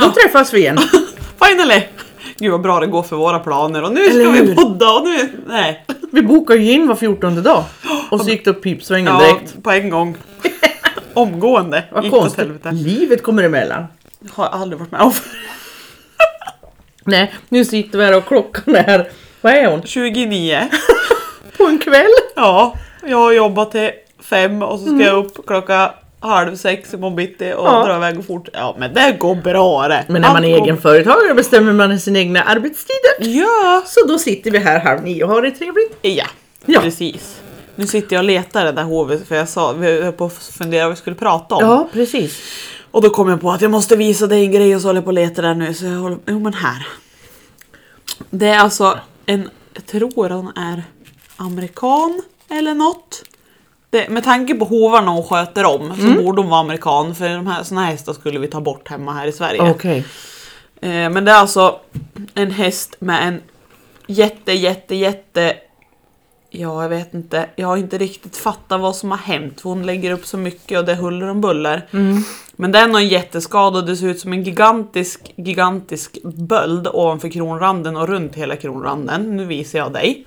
[0.00, 0.78] Då träffas vi igen.
[1.44, 1.82] Finally!
[2.38, 4.54] Gud vad bra det går för våra planer och nu ska Eller vi hur?
[4.54, 5.30] podda och nu...
[5.46, 5.84] Nej.
[6.12, 7.64] Vi bokar ju in var 14 dag.
[8.10, 9.62] Och så gick det upp pipsvängen Ja, direkt.
[9.62, 10.16] på en gång.
[11.14, 11.84] Omgående.
[11.92, 12.44] Vad gick det åt konstigt.
[12.44, 12.70] helvete.
[12.72, 13.86] Livet kommer emellan.
[14.30, 15.12] Har jag aldrig varit med om.
[17.04, 19.08] Nej, nu sitter vi här och klockan är...
[19.40, 19.82] Vad är hon?
[19.82, 20.68] 29.
[21.56, 22.10] På en kväll?
[22.36, 22.74] Ja,
[23.06, 23.90] jag har jobbat till
[24.20, 25.90] fem och så ska jag upp klockan
[26.28, 27.84] halv sex imorgon bitti och Ja.
[27.86, 28.48] dra iväg fort.
[28.52, 30.04] Ja men det går bra det.
[30.08, 33.38] Men när man är egenföretagare bestämmer man sina egna arbetstider.
[33.40, 33.82] Ja.
[33.86, 35.98] Så då sitter vi här halv nio och har det trevligt.
[36.02, 36.24] Ja,
[36.66, 36.80] Ja.
[36.80, 37.40] precis.
[37.76, 40.32] Nu sitter jag och letar det där hovet för jag sa, vi höll på att
[40.32, 41.64] fundera vad vi skulle prata om.
[41.64, 42.40] Ja, precis.
[42.90, 44.98] Och då kom jag på att jag måste visa dig en grej och så håller
[44.98, 45.74] jag på att leta där nu.
[45.74, 46.86] Så jag håller, jo men här.
[48.30, 50.82] Det är alltså en, jag tror hon är
[51.36, 53.22] amerikan eller något.
[53.94, 57.46] Det, med tanke på hovarna hon sköter om så borde hon vara amerikan för de
[57.46, 59.70] här, såna här hästar skulle vi ta bort hemma här i Sverige.
[59.70, 60.04] Okej.
[60.80, 61.80] Eh, men det är alltså
[62.34, 63.40] en häst med en
[64.06, 65.56] jätte, jätte, jätte...
[66.50, 67.46] Ja, jag vet inte.
[67.56, 69.60] Jag har inte riktigt fattat vad som har hänt.
[69.62, 71.86] Hon lägger upp så mycket och det är huller om buller.
[72.56, 77.28] Men det är någon jätteskada och det ser ut som en gigantisk, gigantisk böld ovanför
[77.28, 79.36] kronranden och runt hela kronranden.
[79.36, 80.24] Nu visar jag dig.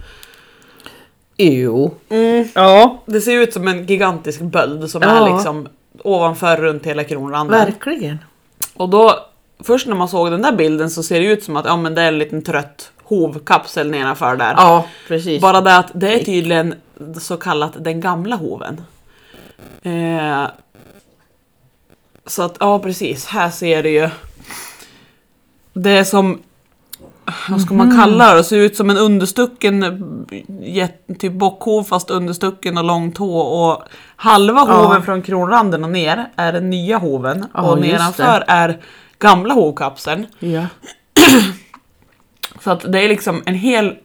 [1.37, 1.95] Jo.
[2.09, 2.47] Mm.
[2.55, 5.27] Ja, Det ser ut som en gigantisk böld som Ja.
[5.27, 5.67] är liksom
[6.03, 7.59] ovanför runt hela kronranden.
[7.65, 8.17] verkligen.
[8.73, 9.19] Och då,
[9.59, 11.95] först när man såg den där bilden så ser det ut som att ja, men
[11.95, 14.53] det är en liten trött hovkapsel nedanför där.
[14.57, 15.41] Ja, precis.
[15.41, 16.75] Bara det att det är tydligen
[17.21, 18.81] så kallat den gamla hoven.
[19.81, 20.43] Eh,
[22.25, 24.09] så att, ja precis, här ser det ju.
[25.73, 26.41] Det är som,
[27.49, 28.43] vad ska man kalla det?
[28.43, 30.25] Ser ut som en understucken,
[31.19, 33.37] typ bockhov fast understucken och lång tå.
[33.39, 33.83] Och
[34.15, 34.73] halva Ja.
[34.85, 37.45] hoven från kronranden och ner är den nya hoven.
[37.53, 38.77] Ja, och nedanför är
[39.19, 40.27] gamla hovkapseln.
[40.39, 40.65] Ja.
[42.63, 43.95] Så att det är liksom en hel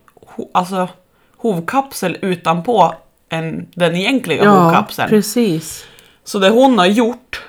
[0.54, 0.88] alltså,
[1.36, 2.94] hovkapsel utanpå
[3.28, 5.08] en, den egentliga ja, hovkapseln.
[5.08, 5.84] precis.
[6.24, 7.42] Så det hon har gjort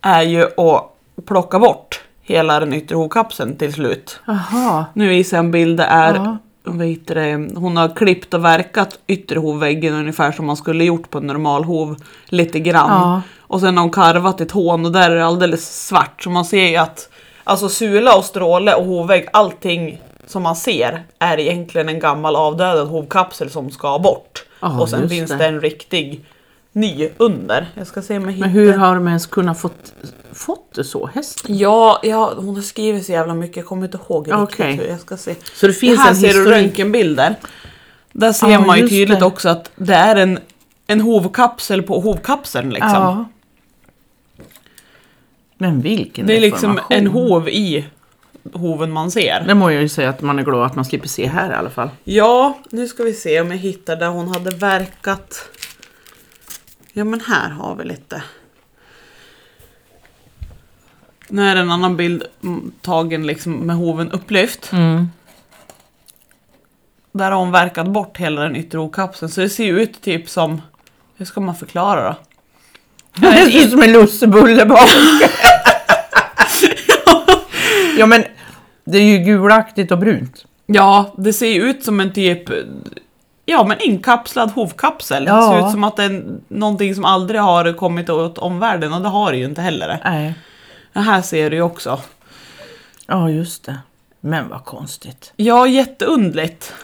[0.00, 0.84] är ju att
[1.26, 4.20] plocka bort hela den yttre hovkapseln till slut.
[4.28, 4.84] Aha.
[4.94, 9.38] Nu visar jag en bild, det är heter det, hon har klippt och verkat yttre
[9.38, 11.96] hovväggen ungefär som man skulle gjort på en normal hov
[12.28, 12.90] lite grann.
[12.90, 13.22] Ja.
[13.40, 16.44] Och sen har hon karvat i tån och där är det alldeles svart så man
[16.44, 17.08] ser ju att
[17.44, 22.88] alltså sula och stråle och hovvägg, allting som man ser är egentligen en gammal avdödad
[22.88, 24.44] hovkapsel som ska bort.
[24.60, 25.36] Ja, och sen finns det.
[25.36, 26.24] det en riktig
[26.72, 27.68] ny under.
[27.74, 28.46] Jag ska se om jag hittar.
[28.46, 29.92] Men hur har de ens kunnat fått,
[30.32, 31.58] fått det så, hästen?
[31.58, 34.72] Ja, ja, hon har skrivit så jävla mycket, jag kommer inte ihåg riktigt Okej.
[34.72, 34.86] hur.
[34.86, 35.34] Jag ska se.
[35.54, 37.34] Så det finns här en ser du röntgenbilder.
[38.12, 39.24] Där ser Ja, man ju tydligt det.
[39.24, 40.38] också att det är en,
[40.86, 42.90] en hovkapsel på hovkapseln liksom.
[42.92, 43.28] Ja.
[45.58, 47.84] Men vilken det är liksom en hov i
[48.52, 49.44] hoven man ser.
[49.46, 51.54] Det må jag ju säga att man är glad att man slipper se här i
[51.54, 51.90] alla fall.
[52.04, 55.48] Ja, nu ska vi se om jag hittar där hon hade verkat.
[56.92, 58.22] Ja men här har vi lite.
[61.28, 64.72] Nu är det en annan bild mm, tagen liksom med hoven upplyft.
[64.72, 65.08] Mm.
[67.12, 70.28] Där har hon verkat bort hela den yttre hovkapseln så det ser ju ut typ
[70.28, 70.62] som,
[71.16, 72.16] hur ska man förklara då?
[73.20, 74.90] Det ser ut som en lussebulle bak.
[77.98, 78.24] ja men
[78.84, 80.44] det är ju gulaktigt och brunt.
[80.66, 82.50] Ja, det ser ju ut som en typ,
[83.50, 85.24] ja men inkapslad hovkapsel.
[85.24, 85.50] Det Ja.
[85.50, 89.08] ser ut som att det är någonting som aldrig har kommit åt omvärlden och det
[89.08, 90.00] har det ju inte heller.
[90.04, 90.34] Nej.
[90.92, 92.00] Det här ser du ju också.
[93.06, 93.76] Ja just det.
[94.20, 95.32] Men vad konstigt.
[95.36, 96.74] Ja, jätteundligt.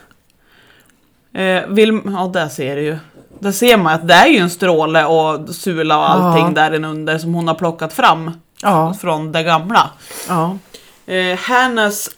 [1.35, 2.99] Eh, vill, ja, där ser du ju.
[3.39, 6.69] Där ser man att det är ju en stråle och sula och allting Ja.
[6.69, 8.31] där under som hon har plockat fram
[8.63, 8.95] Ja.
[8.95, 9.91] från det gamla.
[10.29, 10.59] Ja.
[11.07, 12.11] Eh, Hannas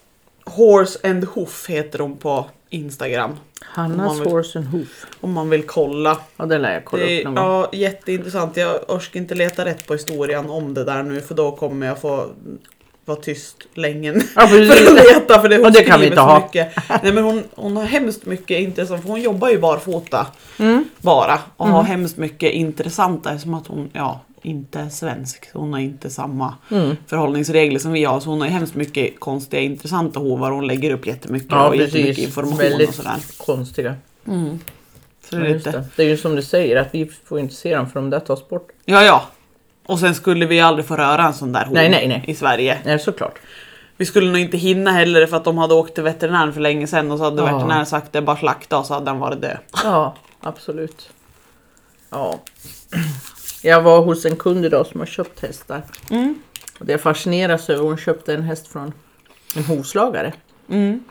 [0.44, 3.36] Horse and Hoof heter hon på Instagram.
[3.60, 5.06] Hannas vill- horse and hoof.
[5.20, 6.18] Om man vill kolla.
[6.36, 7.44] Ja det lär jag kolla Det upp någon gång.
[7.44, 8.56] ja, jätteintressant.
[8.56, 12.00] Jag orkar inte leta rätt på historien om det där nu för då kommer jag
[12.00, 12.26] få
[13.04, 16.16] vara tyst länge Ja, för att leta för det, hon Och det kan vi inte
[16.16, 16.40] så ha.
[16.40, 16.76] mycket.
[17.02, 20.26] Nej men hon, hon har hemskt mycket intressant för hon jobbar ju barfota
[20.58, 20.84] Mm.
[20.98, 25.50] bara och har hemskt mycket intressanta som att hon ja, inte svensk.
[25.52, 26.96] Hon har inte samma Mm.
[27.06, 31.06] förhållningsregler som vi har så hon har hemskt mycket konstiga intressanta hovar hon lägger upp
[31.06, 33.16] jättemycket Ja och jättemycket information Väldigt och sådär.
[33.38, 33.94] konstiga.
[35.30, 35.84] Så det är lite, det.
[35.96, 38.20] det är ju som du säger att vi får inte se dem för om det
[38.20, 38.68] tas bort.
[38.84, 39.22] Ja, ja.
[39.86, 42.24] Och sen skulle vi aldrig få röra en sån där hov Nej, nej, nej.
[42.26, 42.78] i Sverige.
[42.84, 43.38] Nej såklart.
[43.96, 46.86] Vi skulle nog inte hinna heller för att de hade åkt till veterinären för länge
[46.86, 47.44] sedan och så hade Ja.
[47.56, 49.58] veterinären sagt det bara slakta och så hade den varit död.
[49.84, 51.10] Ja absolut.
[52.10, 52.38] Ja.
[53.68, 55.82] Jag var hos en kund idag som har köpt hästar.
[56.10, 56.42] Mm.
[56.78, 58.92] Och det jag fascineras över, hon köpte en häst från
[59.56, 60.32] en hovslagare.
[60.68, 61.04] Mm.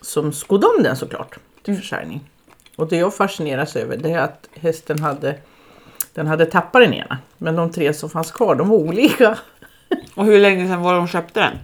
[0.00, 2.30] Som skodde om den såklart till försäljning.
[2.76, 5.36] Och det jag fascineras över det är att hästen hade,
[6.14, 7.18] den hade tappat den ena.
[7.38, 9.38] Men de tre som fanns kvar, de var olika.
[10.14, 11.58] Och hur länge sedan var de köpte den?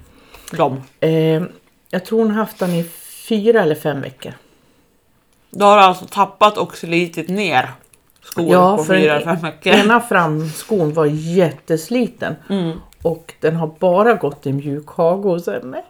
[0.52, 0.82] De.
[1.00, 1.42] Eh,
[1.90, 2.84] jag tror hon haft den i
[3.28, 4.32] fyra eller fem veckor.
[5.50, 7.70] Du har alltså tappat och slitit ner
[8.32, 9.72] skor Ja, på fyra, fem veckor.
[9.72, 12.34] Ena framskon var jättesliten.
[12.50, 12.78] Mm.
[13.02, 15.82] Och den har bara gått i mjuk hage henne.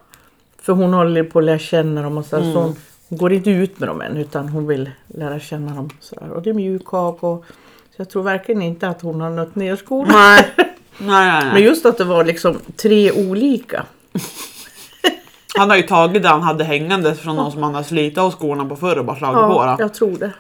[0.63, 2.53] För hon håller på att lära känna dem och så, Mm.
[2.53, 2.77] så hon,
[3.09, 5.91] hon går inte ut med dem än utan hon vill lära känna dem.
[6.01, 6.31] Så här.
[6.31, 7.19] Och det är mjuk hage.
[7.27, 7.45] Och,
[7.97, 10.13] så jag tror verkligen inte att hon har nött ner skorna.
[10.13, 10.45] Nej.
[10.57, 10.67] nej,
[10.99, 11.63] nej, Men nej.
[11.65, 13.85] just att det var liksom tre olika.
[15.59, 18.31] Han har ju tagit det han hade hängande från någon som han har slitit av
[18.31, 19.41] skorna på förr och bara slagit på.
[19.65, 19.83] Ja, Då.
[19.85, 20.33] jag tror det.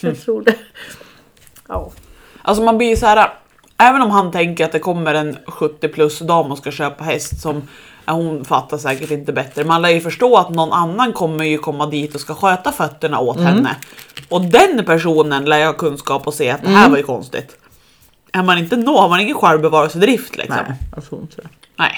[0.00, 0.54] Jag tror det.
[1.68, 1.90] Ja.
[2.42, 3.32] Alltså man blir så här.
[3.78, 7.40] Även om han tänker att det kommer en 70 plus dam och ska köpa häst
[7.40, 7.62] som
[8.06, 9.64] hon fattar säkert inte bättre.
[9.64, 13.18] Man lär ju förstå att någon annan kommer ju komma dit och ska sköta fötterna
[13.20, 13.46] åt Mm.
[13.54, 13.76] henne.
[14.28, 16.78] Och den personen lär ju ha kunskap och se att det Mm.
[16.80, 17.56] här var ju konstigt.
[18.32, 20.56] Är man inte nå har man ingen självbevarelsedrift liksom.
[20.68, 21.48] Nej, jag tror inte det.
[21.76, 21.92] Nej.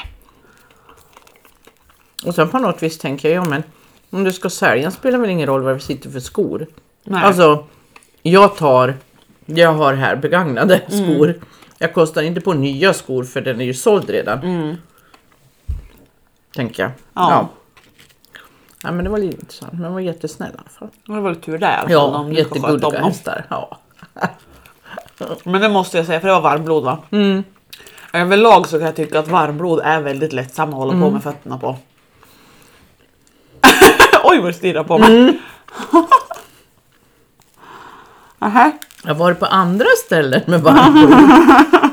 [2.27, 3.63] Och sen på något vis tänker jag, ja men
[4.11, 6.67] om du ska sälja spelar väl ingen roll vad vi sitter för skor.
[7.05, 7.23] Nej.
[7.25, 7.65] Alltså,
[8.23, 8.95] jag tar,
[9.47, 11.35] jag har här begagnade skor.
[11.79, 14.77] Jag kostar inte på nya skor för den är ju såld redan.
[16.55, 16.93] Tänker jag.
[17.15, 17.49] Ja.
[18.83, 18.91] ja.
[18.93, 20.89] men det var lite intressant, men den var jättesnäll i alla fall.
[21.07, 21.93] Det var väl tur det i alla fall.
[21.93, 23.47] Ja, om jättegulliga hästar.
[23.49, 23.79] Ja.
[25.45, 26.99] Men det måste jag säga för det var varmblod va?
[27.11, 27.45] Mm.
[28.13, 31.05] Överlag så kan jag tycka att varmblod är väldigt lättsamma att hålla Mm.
[31.05, 31.77] på med fötterna på.
[34.25, 35.19] Oj vad du stirrar på mig.
[35.21, 35.39] Mm.
[38.39, 38.73] Nähä.
[39.07, 41.11] Jag har varit på andra ställen med varmblod.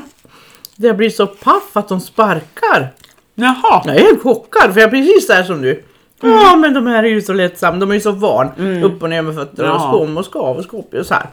[0.76, 2.92] Där jag blir så paff att de sparkar.
[3.34, 3.82] Jaha.
[3.84, 5.84] Jag är helt chockad för jag är precis där som du.
[6.20, 8.46] Ja men de här är ju så lättsamma, de är ju så van.
[8.84, 9.88] Upp och ner med fötterna och Ja.
[9.92, 11.26] skåm och skav och skåp och så här.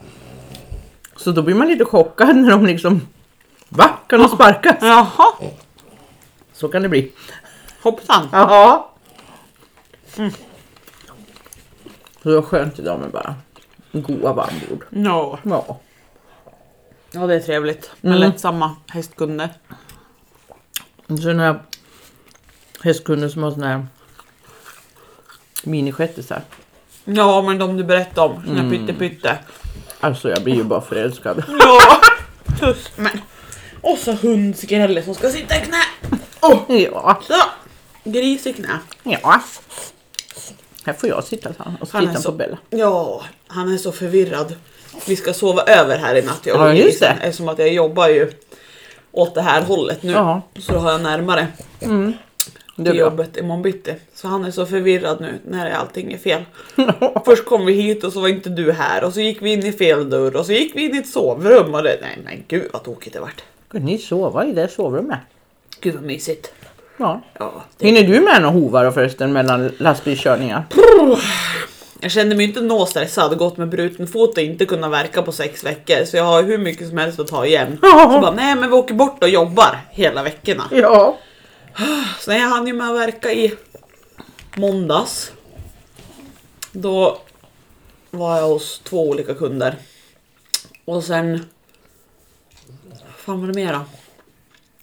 [1.16, 3.02] Så då blir man lite chockad när de liksom
[3.70, 3.90] Va?
[4.08, 4.78] Kan de sparka?
[4.82, 5.34] Jaha.
[6.54, 7.12] Så kan det bli.
[7.84, 8.28] Hoppsan.
[8.32, 8.84] Jaha.
[10.18, 10.32] Mm.
[12.24, 13.36] Så det var skönt idag med bara
[13.92, 14.86] goa varmbord.
[14.90, 15.40] No.
[15.44, 15.80] Ja.
[17.12, 18.30] Ja det är trevligt med Mm.
[18.30, 19.50] lättsamma hästkunder.
[21.08, 21.62] Och så den här
[22.84, 23.86] hästkunden som har sån här
[25.64, 26.42] minishettisar.
[27.06, 28.72] Ja men de du berättade om, sina Mm.
[28.88, 29.38] pytte pytte.
[30.00, 31.44] Alltså jag blir ju bara förälskad.
[31.60, 31.80] Ja.
[32.60, 32.92] Tuss.
[32.96, 33.22] Men.
[33.82, 35.84] Och så hundskrälle som ska sitta i knä.
[36.68, 37.22] Ja.
[37.28, 37.34] Så.
[38.04, 38.80] Gris i knä.
[39.04, 39.42] Ja.
[40.86, 42.58] Här får jag sitta så och titta så- på Bella.
[42.70, 44.56] Ja, han är så förvirrad.
[45.08, 47.18] Vi ska sova över här i natt jag och Ja, just det.
[47.22, 48.32] Eftersom att jag jobbar ju
[49.12, 50.12] åt det här hållet nu.
[50.12, 50.42] Ja.
[50.60, 51.48] Så då har jag närmare
[52.76, 53.96] Det är till jobbet imorgon bitti.
[54.16, 56.44] Så han är så förvirrad nu när allting är fel.
[57.26, 59.66] Först kom vi hit och så var inte du här och så gick vi in
[59.66, 61.98] i fel dörr och så gick vi in i ett sovrum och det...
[62.02, 63.44] Nej men gud vad tokigt det vart.
[63.70, 65.20] Ska ni sova i det sovrummet?
[65.80, 66.52] Gud vad mysigt.
[67.02, 67.22] Ja.
[67.40, 67.86] Ja, det...
[67.86, 70.66] Hinner du med några hovar förresten mellan lastbilskörningar?
[72.00, 75.32] Jag kände mig inte nå stressad, gått med bruten fot och inte kunna verka på
[75.32, 76.06] sex veckor.
[76.06, 77.78] Så jag har hur mycket som helst att ta igen.
[77.82, 78.10] Ja.
[78.16, 80.64] Så bara, nej men vi åker bort och jobbar hela veckorna.
[80.72, 81.18] Ja.
[82.20, 83.54] Så jag hann ju med att verka i
[84.56, 85.32] måndags.
[86.72, 87.18] Då
[88.12, 89.76] var jag hos två olika kunder.
[90.86, 91.46] Och sen...
[93.18, 93.86] fan var det mera?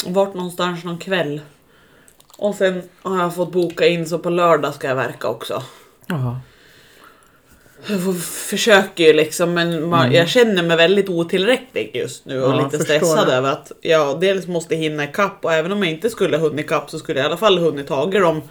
[0.06, 1.40] Vart någonstans någon kväll.
[2.38, 5.62] Och sen har jag fått boka in så på lördag ska jag verka också.
[6.06, 6.40] Ja.
[7.86, 12.58] Jag försöker ju liksom men man, jag känner mig väldigt otillräcklig just nu och Mm.
[12.58, 16.10] Ja, lite stressad över att jag dels måste hinna ikapp och även om jag inte
[16.10, 18.42] skulle hunnit ikapp så skulle jag i alla fall hunnit tagit dem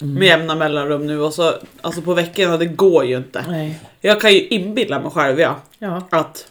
[0.00, 0.14] Mm.
[0.14, 3.44] med jämna mellanrum nu och så alltså på veckorna det går ju inte.
[3.48, 3.80] Nej.
[4.00, 6.08] Jag kan ju inbilla mig själv ja, Ja.
[6.10, 6.46] att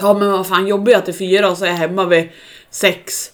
[0.00, 2.28] ja men vad fan jobbar jag till fyra och så är jag hemma vid
[2.70, 3.30] sex.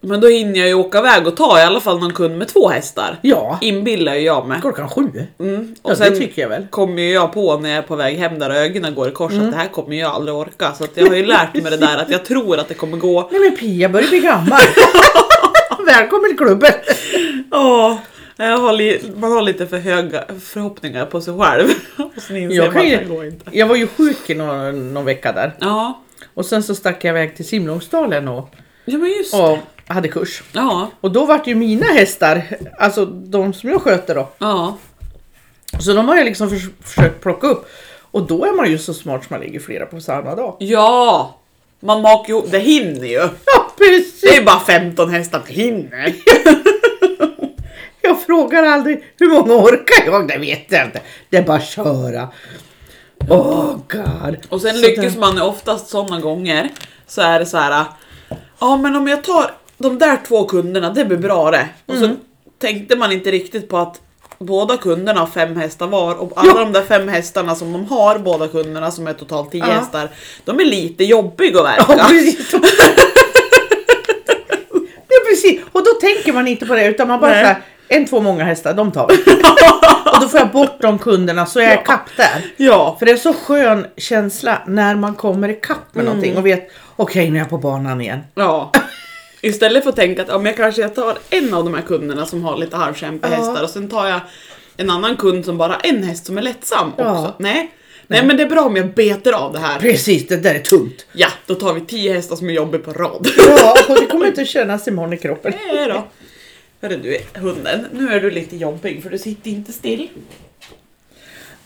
[0.00, 2.48] Men då hinner jag ju åka iväg och ta i alla fall någon kund med
[2.48, 3.18] två hästar.
[3.22, 3.58] Ja.
[3.60, 4.60] Inbillar ju jag mig.
[4.60, 5.02] Klockan sju.
[5.40, 5.74] Mm.
[5.82, 6.66] Och Ja, sen det tycker jag väl.
[6.70, 9.32] kommer ju jag på när jag är på väg hem där ögonen går i kors
[9.32, 9.44] Mm.
[9.44, 10.72] att det här kommer jag aldrig orka.
[10.72, 12.96] Så att jag har ju lärt mig det där att jag tror att det kommer
[12.96, 13.28] gå.
[13.32, 14.60] Nej men Pia börjar bli gammal.
[15.86, 16.72] Välkommen till klubben.
[17.52, 17.96] Åh,
[18.36, 21.68] jag har li- man har lite för höga förhoppningar på sig själv.
[22.16, 23.50] Och sen inser Jag man kan att ju- går inte.
[23.52, 25.52] Jag var ju sjuk i någon, någon vecka där.
[25.60, 26.02] Ja,
[26.34, 28.48] Och sen så stack jag iväg till Simlångsdalen och,
[28.84, 29.38] ja men just det.
[29.42, 30.42] och hade kurs.
[30.52, 32.42] Ja, Och då vart ju mina hästar,
[32.78, 34.28] alltså de som jag sköter då.
[34.38, 34.76] ja.
[35.80, 37.68] Så de har jag liksom förs- försökt plocka upp.
[38.00, 40.56] Och då är man ju så smart som man lägger flera på samma dag.
[40.58, 41.36] Ja!
[41.80, 43.12] Man makar ihop, det hinner ju.
[43.44, 44.20] Ja, precis.
[44.20, 46.14] Det är bara 15 hästar, det hinner.
[48.02, 50.28] Jag frågar aldrig hur många orkar jag?
[50.28, 51.00] Det vet jag inte.
[51.30, 52.28] Det är bara att köra.
[53.30, 54.36] Åh god.
[54.48, 56.70] Och sen Så lyckas det- man oftast sådana gånger
[57.06, 57.84] så är det så här.
[58.60, 61.68] Ja men om jag tar de där två kunderna, det blir bra det.
[61.86, 62.16] Och så Mm.
[62.60, 64.00] tänkte man inte riktigt på att
[64.38, 66.58] båda kunderna har fem hästar var och alla Ja.
[66.60, 69.72] de där fem hästarna som de har, båda kunderna som är totalt tio Ja.
[69.72, 70.08] hästar,
[70.44, 72.04] de är lite jobbiga att Ja, verka.
[72.08, 72.52] precis.
[75.08, 75.60] ja, precis.
[75.72, 77.42] Och då tänker man inte på det utan man bara Nej.
[77.42, 77.56] såhär,
[77.88, 79.14] en, två, många hästar, de tar vi.
[80.14, 82.44] och då får jag bort de kunderna så jag är kapp där.
[82.56, 86.70] Ja, För det är så skön känsla när man kommer ikapp med någonting och vet,
[86.96, 88.20] okej nu är jag på banan igen.
[88.34, 88.72] ja.
[89.40, 91.82] Istället för att tänka att ja, men jag kanske jag tar en av de här
[91.82, 93.36] kunderna som har lite halvkämpiga Ja.
[93.36, 94.20] hästar och sen tar jag
[94.76, 97.12] en annan kund som bara har en häst som är lättsam Ja.
[97.20, 97.34] också.
[97.38, 97.70] Nej.
[98.06, 99.78] Nej men det är bra om jag betar av det här.
[99.80, 101.06] Precis, det där är tungt.
[101.12, 103.28] Ja, då tar vi tio hästar som är jobbiga på rad.
[103.48, 105.52] Ja, och det kommer inte kännas imorgon i kroppen.
[105.72, 106.04] Nej då.
[106.82, 110.08] Hörru du hunden, nu är du lite jobbig för du sitter inte still.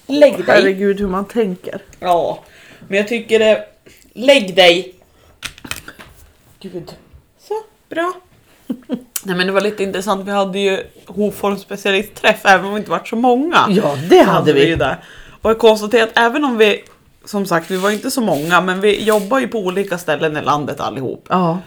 [0.07, 0.45] Lägg dig.
[0.47, 1.81] Herregud hur man tänker.
[2.00, 2.45] Ja,
[2.89, 3.65] men jag tycker det...
[4.12, 4.95] Lägg dig!
[6.61, 6.93] Gud.
[7.90, 8.12] Bra.
[9.25, 12.90] Nej men det var lite intressant, vi hade ju Hofors specialistträff även om vi inte
[12.90, 13.66] varit så många.
[13.68, 14.75] Ja, det hade ju vi.
[14.75, 14.97] där.
[15.42, 16.85] Och jag konstaterar att även om vi,
[17.25, 20.40] som sagt vi var inte så många, men vi jobbar ju på olika ställen i
[20.42, 21.26] landet allihop.
[21.28, 21.59] Ja,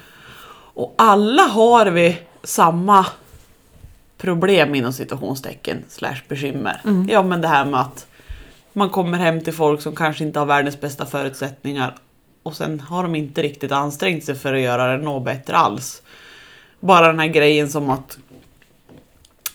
[0.74, 3.06] Och alla har vi samma
[4.18, 6.82] problem inom situationstecken slash bekymmer.
[7.10, 8.08] Ja men det här med att
[8.74, 11.96] man kommer hem till folk som kanske inte har världens bästa förutsättningar
[12.44, 16.01] och sen har de inte riktigt ansträngt sig för att göra det något bättre alls.
[16.84, 18.18] Bara den här grejen som att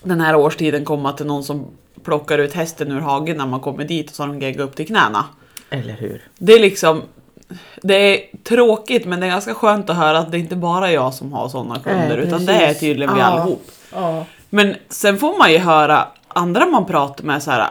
[0.03, 1.65] den här årstiden kommer att det är någon som
[2.03, 4.75] plockar ut hästen ur hagen när man kommer dit och så har de geggat upp
[4.75, 5.25] till knäna.
[5.69, 6.21] eller hur?
[6.37, 7.01] Det är liksom
[7.81, 10.93] det är tråkigt men det är ganska skönt att höra att det inte bara är
[10.93, 13.25] jag som har sådana kunder Nej, utan det är tydligen vi Ja.
[13.25, 13.65] allihop.
[13.93, 14.25] Ja.
[14.49, 17.69] Men sen får man ju höra andra man pratar med så här.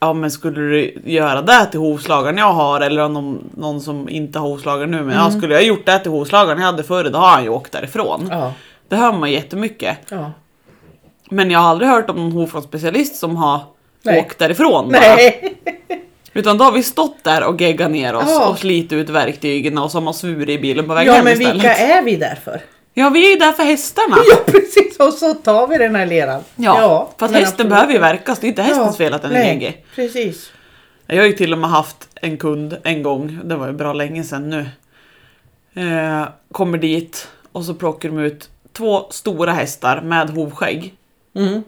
[0.00, 4.08] Ja men skulle du göra det till hovslagaren jag har eller om någon, någon som
[4.08, 7.04] inte har hovslagare nu men ja, skulle jag gjort det till hovslagaren jag hade förr
[7.12, 8.28] då har han ju åkt därifrån.
[8.30, 8.52] Ja.
[8.88, 9.98] Det hör man jättemycket.
[10.08, 10.32] ja.
[11.30, 13.60] Men jag har aldrig hört om någon hovslagsspecialist som har
[14.02, 14.20] Nej.
[14.20, 15.00] åkt därifrån bara.
[15.00, 15.54] Nej.
[16.32, 18.48] Utan då har vi stått där och geggat ner oss Ja.
[18.48, 21.24] och slitit ut verktygen och så har man svurit i bilen på väg Ja hem
[21.24, 21.54] men istället.
[21.54, 22.60] vilka är vi där för?
[22.94, 24.16] Ja vi är ju där för hästarna.
[24.30, 26.42] Ja precis och så tar vi den här leran.
[26.56, 27.70] Ja, för att men hästen absolut.
[27.70, 28.38] behöver ju verkas.
[28.38, 29.84] Det är inte hästens Ja, fel att den är nej, gegig.
[29.94, 30.50] Precis.
[31.06, 33.92] Jag har ju till och med haft en kund en gång, det var ju bra
[33.92, 34.66] länge sedan nu.
[35.82, 40.94] Eh, kommer dit och så plockar de ut två stora hästar med hovskägg.
[41.36, 41.62] Mm.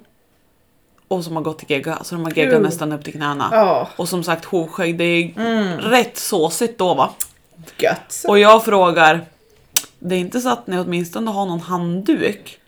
[1.09, 3.49] Och som har gått till gegga, så de har geggat nästan upp till knäna.
[3.53, 5.79] Ja, Och som sagt hovskägg, det är Mm.
[5.79, 7.11] rätt såsigt då va?
[7.79, 8.25] gött.
[8.29, 9.21] Och jag frågar,
[9.99, 12.59] det är inte så att ni åtminstone har någon handduk?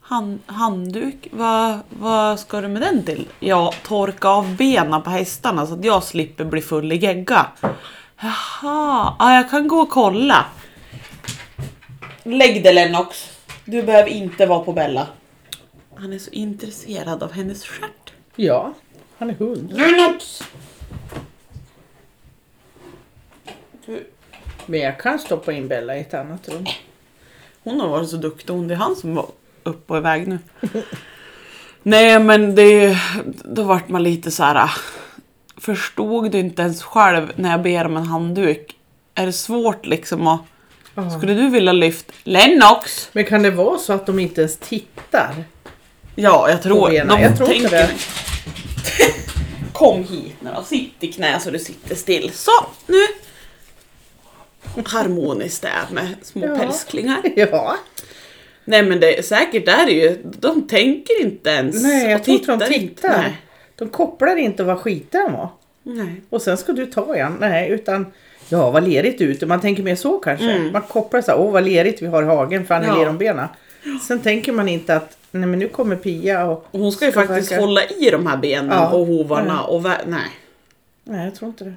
[0.00, 1.28] Han, handduk?
[1.30, 3.28] Vad vad ska du med den till?
[3.40, 7.46] Ja, torka av benen på hästarna så att jag slipper bli full i gegga.
[8.20, 10.44] Jaha, ja, jag kan gå och kolla.
[12.22, 13.28] Lägg det Lennox.
[13.72, 15.06] Du behöver inte vara på Bella.
[15.94, 18.12] Han är så intresserad av hennes stjärt.
[18.36, 18.74] Ja,
[19.18, 19.72] han är hund.
[19.72, 20.42] Lennox!
[23.86, 24.06] Du,
[24.66, 26.66] Men jag kan stoppa in Bella i ett annat rum.
[27.62, 29.26] Hon har varit så duktig, hon det är han som var
[29.62, 30.38] upp och iväg nu.
[31.82, 32.98] Nej men det,
[33.44, 34.70] då vart man lite så här.
[35.56, 38.76] Förstod du inte ens själv när jag ber om en handduk?
[39.14, 40.40] Är det svårt liksom att...
[41.18, 43.08] Skulle du vilja lyfta Lennox?
[43.12, 45.34] Men kan det vara så att de inte ens tittar?
[46.14, 47.70] Ja, jag tror, de Jag tror inte tänker...
[47.70, 47.90] det.
[49.72, 52.30] Kom hit nu då, sitt i knä så du sitter still.
[52.34, 52.50] Så,
[52.86, 52.96] nu!
[54.86, 56.56] Harmoniskt det är med små Ja.
[56.58, 57.22] pälsklingar.
[57.36, 57.76] Ja,
[58.64, 61.82] Nej men det, säkert är det ju, de tänker inte ens.
[61.82, 63.18] nej jag tror inte de tittar.
[63.18, 63.36] Nej.
[63.76, 65.48] De kopplar inte vad skiten var.
[65.82, 66.22] Nej.
[66.30, 67.36] Och sen ska du ta igen.
[67.40, 68.12] Nej, utan
[68.52, 69.46] ja, vad lerigt ute.
[69.46, 70.50] Man tänker mer så kanske.
[70.52, 70.72] Mm.
[70.72, 72.96] Man kopplar så här, åh vad lerigt vi har i hagen för han är Ja.
[72.98, 73.48] ler om benen.
[74.08, 77.10] Sen tänker man inte att nej men nu kommer Pia och Och hon ska ju
[77.12, 78.90] Ska faktiskt verka- hålla i de här benen Ja.
[78.90, 79.64] och hovarna Mm.
[79.64, 80.20] och nej.
[81.04, 81.74] Nej, jag tror inte det.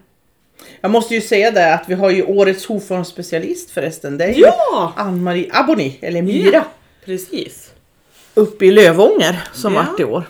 [0.82, 4.17] Jag måste ju säga det att vi har ju årets hovformsspecialist förresten.
[4.17, 4.94] Det är Ja!
[4.96, 6.65] Ann-Marie Aboni, eller Myra,
[7.05, 7.72] Precis.
[8.34, 9.86] uppe i Lövånger som Ja.
[9.89, 10.24] vart i år.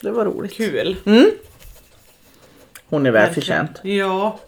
[0.00, 0.52] Det var roligt.
[0.54, 0.96] Kul.
[1.06, 1.30] Mm.
[2.88, 3.70] Hon är välförtjänt.
[3.82, 4.38] Ja.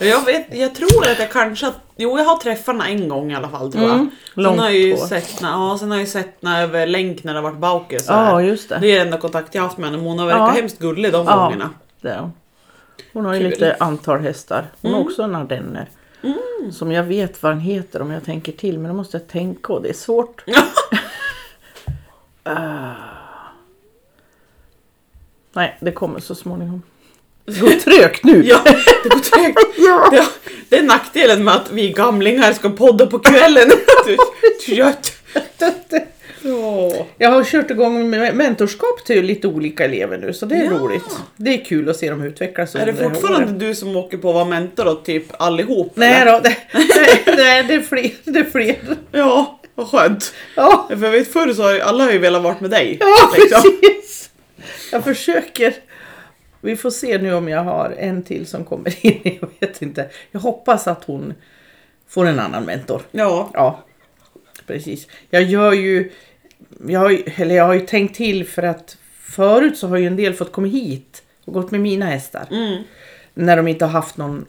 [0.00, 1.72] Jag, vet, jag tror att jag kanske...
[1.96, 3.94] Jo, jag har träffat henne en gång i alla fall tror jag.
[3.94, 5.06] Mm, Sen har jag ju på.
[5.06, 8.00] sett ja, sen har jag ju sett henne över länk när det har varit Bauke.
[8.00, 8.78] så Ja, just det.
[8.80, 10.60] Det är den enda kontakt jag har haft med henne, men hon har verkat Ja.
[10.60, 11.36] hemskt gullig de Ja.
[11.44, 11.70] gångerna.
[12.00, 12.32] Det är hon.
[13.12, 13.50] Hon har ju Kul.
[13.50, 14.64] lite antal hästar.
[14.82, 15.08] Hon har Mm.
[15.08, 15.88] också en ardenner.
[16.72, 19.72] Som jag vet vad den heter om jag tänker till men då måste jag tänka
[19.72, 20.44] och det är svårt.
[22.42, 22.92] Ah.
[25.52, 26.82] Nej, det kommer så småningom.
[27.46, 28.42] Det går trögt nu.
[28.46, 28.60] Ja,
[29.02, 29.58] det går trögt.
[29.76, 30.26] Ja.
[30.68, 33.70] Det är nackdelen med att vi gamlingar ska podda på kvällen.
[34.66, 35.12] Trött.
[36.42, 37.06] Ja.
[37.18, 40.70] Jag har kört igång med mentorskap till lite olika elever nu så det är Ja.
[40.70, 41.04] roligt.
[41.36, 44.34] Det är kul att se dem utvecklas Är det fortfarande du som åker på att
[44.34, 45.92] vara mentor åt typ allihop?
[45.94, 46.32] Nej eller?
[46.32, 48.10] då, det, nej, nej, det är fler.
[48.24, 48.76] Det är fler.
[49.12, 50.34] Ja, vad skönt.
[50.56, 52.96] Ja, För jag vet förr så har ju alla har ju velat vara med dig.
[53.00, 53.62] ja liksom.
[53.80, 54.30] precis.
[54.92, 55.74] Jag försöker.
[56.60, 59.38] Vi får se nu om jag har en till som kommer in.
[59.40, 60.08] Jag vet inte.
[60.30, 61.34] Jag hoppas att hon
[62.08, 63.02] får en annan mentor.
[63.10, 63.50] Ja.
[63.54, 63.84] Ja,
[64.66, 65.06] precis.
[65.30, 66.12] Jag gör ju,
[66.88, 70.16] jag har, eller jag har ju tänkt till för att förut så har ju en
[70.16, 72.46] del fått komma hit och gått med mina hästar.
[72.50, 72.82] Mm.
[73.34, 74.46] När de inte har haft någon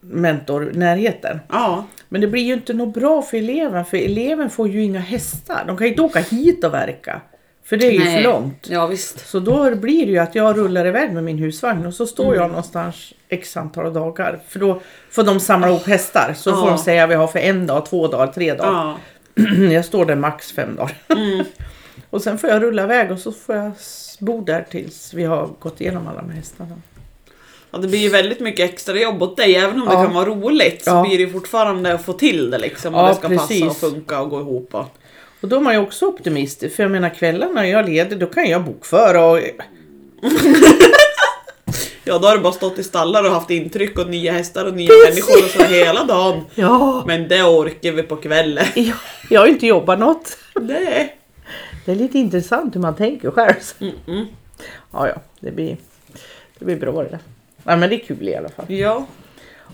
[0.00, 1.40] mentor i närheten.
[1.48, 1.86] Ja.
[2.08, 5.64] Men det blir ju inte något bra för eleven för eleven får ju inga hästar.
[5.66, 7.20] De kan ju inte åka hit och verka.
[7.70, 8.66] För det är ju för långt.
[8.70, 9.28] Ja visst.
[9.28, 12.34] Så då blir det ju att jag rullar iväg med min husvagn och så står
[12.36, 14.38] jag någonstans x antal dagar.
[14.48, 16.34] För då får de samla ihop hästar.
[16.36, 16.70] Så får Ja.
[16.70, 18.96] de säga vi har för en dag, två dagar, tre dagar.
[19.34, 19.44] Ja.
[19.72, 20.96] Jag står där max fem dagar.
[22.10, 23.72] och sen får jag rulla iväg och så får jag
[24.20, 26.76] bo där tills vi har gått igenom alla med hästarna.
[27.70, 29.54] ja, det blir ju väldigt mycket extra jobb åt dig.
[29.56, 30.04] Även om det Ja.
[30.04, 32.94] kan vara roligt så blir det fortfarande att få till det liksom.
[32.94, 33.60] Och det ska precis.
[33.68, 34.74] passa och funka och gå ihop.
[34.74, 34.84] Och...
[35.40, 36.76] Och då är man ju också optimistisk.
[36.76, 39.38] För jag menar kvällarna jag ledig då kan jag bokföra och
[42.04, 44.74] Ja, då har du bara stått i stallar och haft intryck och nya hästar och
[44.74, 46.44] nya människor och så hela dagen.
[46.54, 48.64] ja, Men det orkar vi på kvällen.
[48.74, 48.96] jag,
[49.30, 50.38] jag har inte jobbat något.
[50.60, 51.16] Nej.
[51.84, 53.54] Det är lite intressant hur man tänker själv.
[53.78, 54.26] Mm-mm.
[54.92, 55.76] Ja, ja, det blir,
[56.58, 57.18] det blir bra det där.
[57.64, 58.64] Ja, men det är kul i alla fall.
[58.72, 59.06] Ja,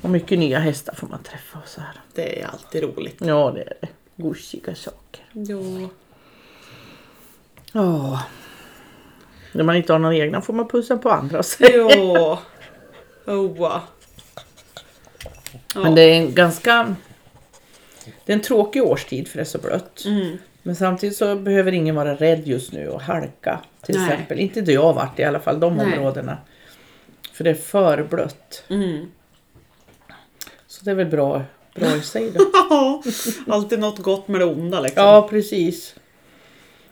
[0.03, 2.01] Och mycket nya hästar får man träffa och så här.
[2.15, 3.17] det är alltid roligt.
[3.19, 3.89] Ja, det är det.
[4.17, 5.23] Gosiga saker.
[5.33, 5.89] Ja.
[7.73, 8.23] Ja.
[9.53, 11.43] När man inte har några egna får man pussa på andra.
[11.59, 12.39] Ja.
[13.27, 13.59] Oh.
[13.59, 13.83] Ja.
[15.75, 16.97] Men det är en ganska...
[18.25, 20.05] Det är en tråkig årstid för det är så blött.
[20.07, 20.39] Mm.
[20.63, 23.61] Men samtidigt så behöver ingen vara rädd just nu och halka.
[23.83, 24.13] Till Nej.
[24.13, 24.39] exempel.
[24.39, 25.87] Inte där jag har varit i alla fall, de Nej.
[25.99, 26.39] områdena.
[27.33, 28.65] För det är för blött.
[28.69, 29.11] Mm.
[30.67, 31.45] Så det är väl bra,
[31.77, 33.03] bra i sig då.
[33.49, 35.05] Alltid något gott med det onda liksom.
[35.05, 35.95] Ja, precis.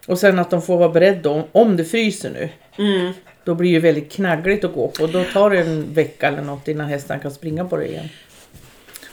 [0.06, 2.48] Och sen att de får vara beredda om, om det fryser nu.
[2.84, 3.12] Mm.
[3.44, 5.06] Då blir det ju väldigt knaggligt att gå på.
[5.06, 8.08] Då tar det en vecka eller något innan hästen kan springa på det igen.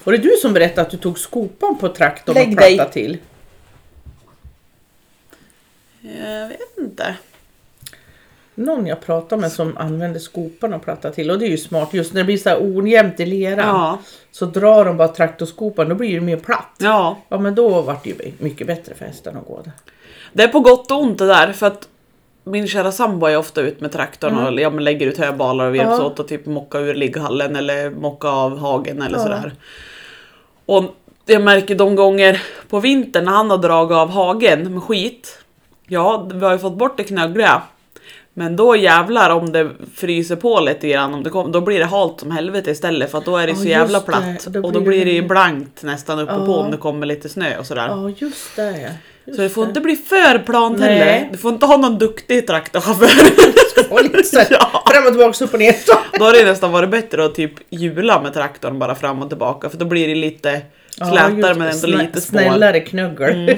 [0.03, 3.17] Var det du som berättade att du tog skopan på traktorn Lägg och plattade till?
[6.01, 7.15] Jag vet inte.
[8.61, 11.31] Någon jag pratade med som använde skopan och plattade till.
[11.31, 11.93] Och det är ju smart.
[11.93, 13.67] Just när det blir så här ojämnt i leran.
[13.67, 13.97] Ja.
[14.31, 15.89] Så drar de bara traktorskopan.
[15.89, 16.75] Då blir det mer platt.
[16.77, 17.17] Ja.
[17.29, 19.73] Ja men då vart det ju mycket bättre för hästarna att gå där.
[20.33, 21.87] Det är på gott och ont det där för att
[22.43, 25.73] min kära sambo är ofta ut med traktorn och ja, men lägger ut höbalar och
[25.73, 26.05] vi hjälps Ja.
[26.05, 29.23] åt att typ mocka ur ligghallen eller mocka av hagen eller Ja.
[29.23, 29.53] sådär.
[30.65, 30.83] Och
[31.25, 35.37] jag märker de gånger på vintern när han har dragit av hagen med skit.
[35.87, 37.61] Ja, vi har ju fått bort det knöggliga.
[38.33, 41.85] Men då jävlar om det fryser på lite grann, om det kom, då blir det
[41.85, 44.05] halt som helvete istället för att då är det Ja, så jävla det.
[44.05, 44.45] platt.
[44.45, 46.57] Och då och då blir det- det ju blankt nästan uppe på Ja.
[46.57, 47.87] om det kommer lite snö och sådär.
[47.87, 48.63] Ja just det.
[48.81, 48.89] ja.
[49.25, 49.67] Just Så det får det.
[49.69, 50.89] inte bli för plant Nej.
[50.97, 51.29] heller.
[51.31, 53.07] Du får inte ha någon duktig traktorchaufför.
[54.49, 54.83] Ja.
[54.91, 55.75] fram och tillbaka, upp och ner.
[56.19, 59.69] Då har det nästan varit bättre att typ hjula med traktorn bara fram och tillbaka
[59.69, 61.69] för då blir det lite slätare just men det.
[61.85, 62.39] ändå lite spår.
[62.39, 63.57] Snällare knöggel.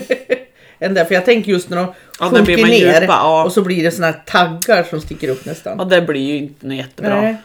[0.84, 1.88] Än där, för jag tänker just när de
[2.20, 3.44] Ja, sjunker man ner djupa, ja.
[3.44, 5.76] och så blir det såna här taggar som sticker upp nästan.
[5.78, 7.22] Ja det blir ju inte något jättebra.
[7.22, 7.36] Nej.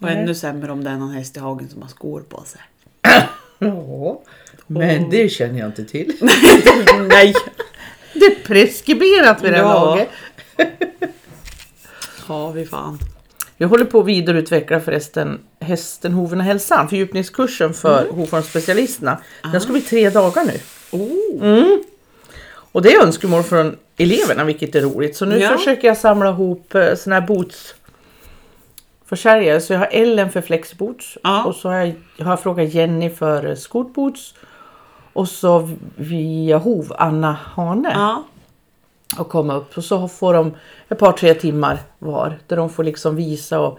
[0.00, 0.16] Och Nej.
[0.16, 2.60] ännu sämre om det är någon häst i hagen som har skor på sig.
[3.58, 4.20] Ja,
[4.66, 6.12] men det känner jag inte till.
[7.08, 7.34] Nej!
[8.14, 9.84] Det är preskriberat vid det här Ja.
[9.84, 10.08] laget.
[12.28, 12.98] Ja, vi fan.
[13.56, 18.14] Jag håller på att vidareutveckla förresten hästen, hoven och hälsan, fördjupningskursen för Mm.
[18.14, 19.18] hovformsspecialisterna.
[19.52, 20.60] Den ska bli tre dagar nu.
[20.90, 21.76] Oh.
[22.72, 25.16] Och det är önskemål från eleverna vilket är roligt.
[25.16, 25.48] Så nu Ja.
[25.56, 27.74] försöker jag samla ihop eh, såna här boots
[29.06, 29.60] försäljare.
[29.60, 31.44] Så jag har Ellen för flexboots Ja.
[31.44, 34.34] och så har jag, jag har frågat Jenny för eh, scootboots.
[35.12, 37.90] Och så via Hov, Anna Hane.
[37.94, 38.22] Ja.
[39.18, 39.76] och komma upp.
[39.76, 40.54] Och så får de
[40.88, 43.78] ett par tre timmar var där de får liksom visa och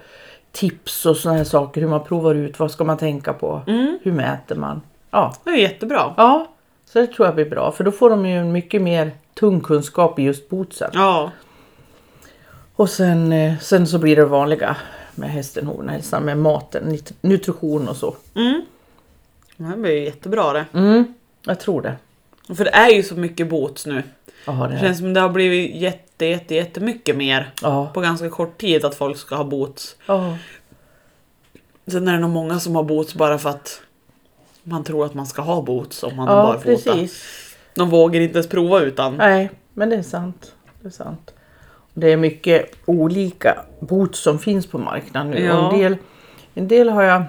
[0.51, 1.81] tips och såna här saker.
[1.81, 3.61] Hur man provar ut, vad ska man tänka på,
[4.03, 4.81] hur mäter man.
[5.11, 5.33] Ja.
[5.43, 6.13] Det är jättebra.
[6.17, 6.47] ja,
[6.93, 10.19] så det tror jag blir bra för då får de ju mycket mer tung kunskap
[10.19, 10.91] i just bootsen.
[10.93, 11.31] Ja.
[12.75, 14.77] Och sen, eh, sen så blir det vanliga
[15.15, 18.15] med hästen, hoven, hälsan med maten, nutrition och så.
[18.35, 18.61] Mm.
[19.57, 20.65] Det här blir ju jättebra det.
[20.73, 21.13] Mm,
[21.45, 21.95] jag tror det.
[22.55, 24.03] För det är ju så mycket boots nu.
[24.45, 27.91] Ja, det Det känns som det har blivit jätte, jätte, jättemycket mer Ja.
[27.93, 29.95] på ganska kort tid att folk ska ha boots.
[30.05, 30.37] Ja.
[31.87, 33.81] Sen är det nog många som har boots bara för att
[34.63, 36.65] man tror att man ska ha boots om man Ja, barfota.
[36.93, 37.23] precis.
[37.75, 39.15] De vågar inte ens prova utan.
[39.15, 40.51] Nej, men det är sant.
[40.81, 41.33] Det är sant.
[41.93, 45.43] Det är mycket olika boots som finns på marknaden nu.
[45.45, 45.71] Ja.
[45.73, 45.97] En, del,
[46.53, 47.23] en del har jag,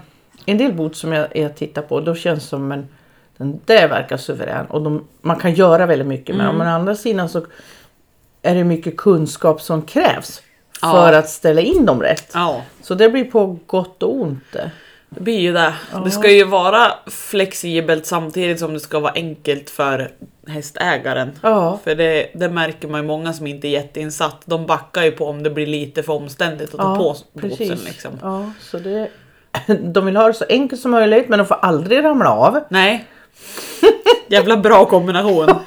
[0.46, 2.88] en del boots som jag, jag tittar på, då känns som en
[3.36, 6.56] den där verkar suverän och de, man kan göra väldigt mycket med dem.
[6.58, 7.46] Men å andra sidan så
[8.42, 10.42] är det mycket kunskap som krävs
[10.82, 10.92] Ja.
[10.92, 12.30] för att ställa in dem rätt.
[12.34, 14.56] Ja, Så det blir på gott och ont.
[15.14, 15.20] Det.
[15.20, 15.74] blir ju det.
[16.04, 20.10] Det ska ju vara flexibelt samtidigt som det ska vara enkelt för
[20.48, 21.30] hästägaren.
[21.42, 24.42] Ja, För det, det märker man ju många som inte är jätteinsatt.
[24.44, 27.78] De backar ju på om det blir lite för omständigt att ta på bootsen.
[27.84, 28.10] Liksom.
[28.22, 29.08] Ja, så det,
[29.82, 32.60] de vill ha det så enkelt som möjligt men de får aldrig ramla av.
[32.68, 33.04] Nej.
[34.28, 35.46] Jävla bra kombination.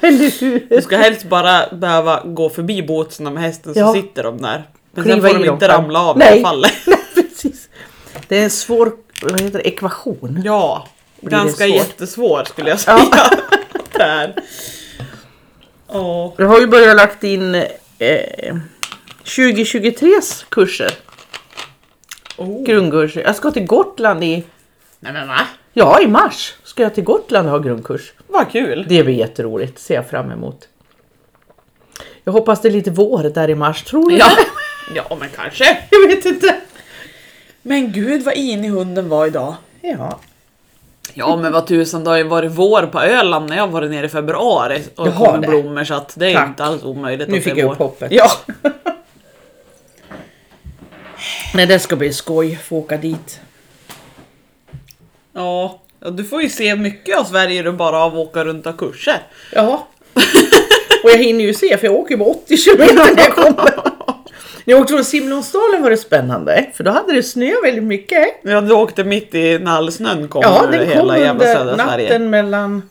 [0.68, 3.92] Du ska helst bara behöva gå förbi bootsen med hästen så Ja.
[3.92, 4.64] sitter de där.
[4.92, 6.38] Men Kliva sen får de inte ramla av Nej.
[6.38, 6.72] i fallet.
[7.14, 7.68] Precis.
[8.28, 10.42] Det är en svår vad heter det, ekvation.
[10.44, 10.88] Ja,
[11.20, 11.76] Blir det ganska svårt?
[11.76, 12.98] jättesvår skulle jag säga.
[13.92, 14.34] Där.
[15.88, 16.34] Ja.
[16.36, 18.56] Jag har ju börjat lagt in eh,
[19.24, 20.92] 2023s kurser.
[22.36, 22.62] Oh.
[22.64, 23.22] Grundkurser.
[23.22, 24.44] Jag ska till Gotland i,
[25.00, 25.40] Nej men va?
[25.72, 28.12] ja i mars ska jag till Gotland och ha grundkurs.
[28.26, 28.86] Vad kul.
[28.88, 30.68] Det blir jätteroligt, ser jag fram emot.
[32.24, 34.30] Jag hoppas det är lite vår där i mars, tror du Ja.
[34.94, 35.78] ja men kanske.
[35.90, 36.56] Jag vet inte.
[37.62, 39.54] Men gud vad in hunden var idag.
[39.80, 40.18] Ja,
[41.14, 44.06] Ja men vad tusan, det har ju varit vår på Öland när jag varit nere
[44.06, 45.48] i februari och Jaha, kom det.
[45.48, 46.48] blommor så att det är Tack.
[46.48, 47.72] inte alls omöjligt nu att det fick är jag vår.
[47.72, 48.12] upp hoppet.
[48.12, 48.30] Ja.
[51.54, 53.40] Nej, det ska bli skoj, få åka dit.
[55.32, 55.80] ja.
[56.00, 58.78] Ja, du får ju se mycket av Sverige du bara av att åka runt och
[58.78, 59.22] kurser.
[59.52, 59.86] Ja.
[61.04, 63.72] Och jag hinner ju se för jag åker ju bara 80 kilometer när jag kommer.
[64.68, 68.28] När jag åkte från Simlångsdalen var det spännande för då hade det snö väldigt mycket.
[68.42, 72.18] Ja, du åkte mitt i när snön kom Ja, den kom under natten Sverige.
[72.18, 72.82] mellan...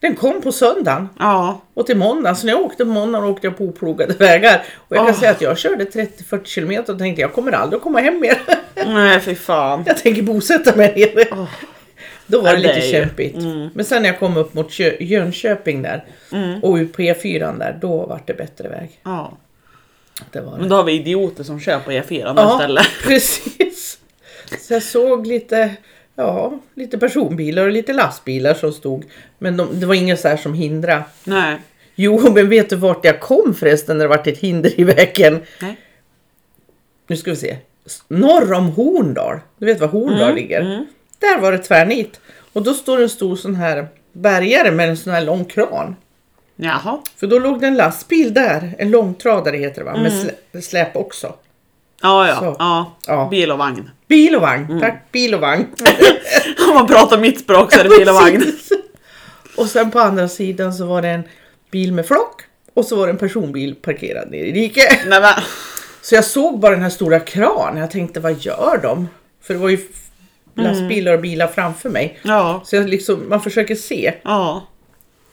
[0.00, 2.36] Den kom på söndagen Ja, och till måndagen.
[2.36, 4.62] Så när jag åkte på måndagen åkte jag på oplogade vägar.
[4.88, 5.20] Och jag kan Åh.
[5.20, 8.38] säga att jag körde 30-40 kilometer och tänkte jag kommer aldrig att komma hem mer.
[8.86, 9.82] nej fy fan.
[9.86, 11.46] Jag tänker bosätta mig nere.
[12.26, 13.36] Då var det lite kämpigt.
[13.36, 13.68] mm.
[13.74, 16.04] Men sen när jag kom upp mot Kö- Jönköping där
[16.62, 19.00] och ut på E4 där, då var det bättre väg.
[19.04, 19.32] Ja.
[20.32, 20.58] Det var det.
[20.58, 22.86] Men då har vi idioter som på E4 Ja, istället.
[23.02, 23.98] precis.
[24.60, 25.76] Så jag såg lite,
[26.14, 29.04] ja, lite personbilar och lite lastbilar som stod.
[29.38, 31.02] Men de, det var inget så här som hindrade.
[31.24, 31.56] Nej.
[31.94, 35.40] Jo, men vet du vart jag kom förresten när det vart ett hinder i vägen?
[35.60, 35.76] Nej.
[37.06, 37.56] Nu ska vi se.
[38.08, 39.40] Norr om Horndal.
[39.58, 40.86] Du vet var Horndal Mm, ligger?
[41.18, 42.20] Där var det tvärnit.
[42.52, 45.96] Och då står en stor sån här bärgare med en sån här lång kran.
[46.60, 46.98] Jaha.
[47.16, 50.96] För då låg det en lastbil där, en långtradare heter det va, med slä, släp
[50.96, 51.34] också.
[52.02, 52.56] Ja, ja.
[52.58, 52.96] Ja.
[53.06, 53.28] Ja.
[53.30, 53.90] Bil och vagn.
[54.08, 54.80] Bil och vagn, Mm.
[54.80, 55.66] tack bil och vagn.
[56.68, 58.44] Om man pratar mitt språk så är det bil och vagn.
[59.56, 61.22] Och sen på andra sidan så var det en
[61.70, 62.42] bil med flock
[62.74, 64.98] och så var det en personbil parkerad nere i diket.
[65.06, 65.34] Nej.
[66.02, 67.80] Så jag såg bara den här stora kranen.
[67.80, 69.08] Jag tänkte, vad gör de?
[69.42, 70.10] För det var ju f-
[70.54, 72.18] lastbilar och bilar framför mig.
[72.22, 72.62] Ja.
[72.64, 74.14] Så jag liksom, man försöker se.
[74.22, 74.66] Ja.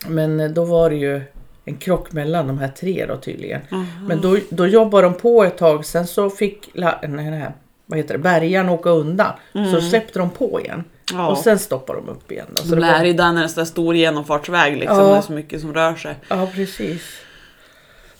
[0.08, 1.22] Men eh, då var det ju
[1.66, 3.62] en krock mellan de här tre då tydligen.
[4.08, 5.86] Men då, då jobbade de på ett tag.
[5.86, 7.52] Sen så fick la, nej,
[7.86, 9.32] vad heter det, bärgaren åka undan.
[9.74, 10.84] Så släppte de på igen.
[11.14, 11.28] Ja.
[11.28, 12.46] Och sen stoppade de upp igen.
[12.50, 12.62] Då.
[12.62, 14.98] Så Så det det var, är ju är en sån där stor genomfartsväg liksom.
[14.98, 15.04] Ja.
[15.12, 16.16] Det är så mycket som rör sig.
[16.28, 17.02] Ja, precis.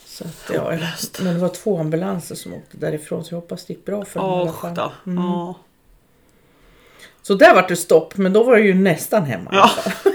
[0.06, 0.72] Så att, ja,
[1.20, 4.20] men det var två ambulanser som åkte därifrån så jag hoppas det gick bra för
[4.20, 4.74] dem fall.
[4.74, 4.92] då.
[5.04, 5.54] Ja.
[7.22, 9.50] Så där var det stopp, men då var det ju nästan hemma.
[9.52, 9.70] Ja.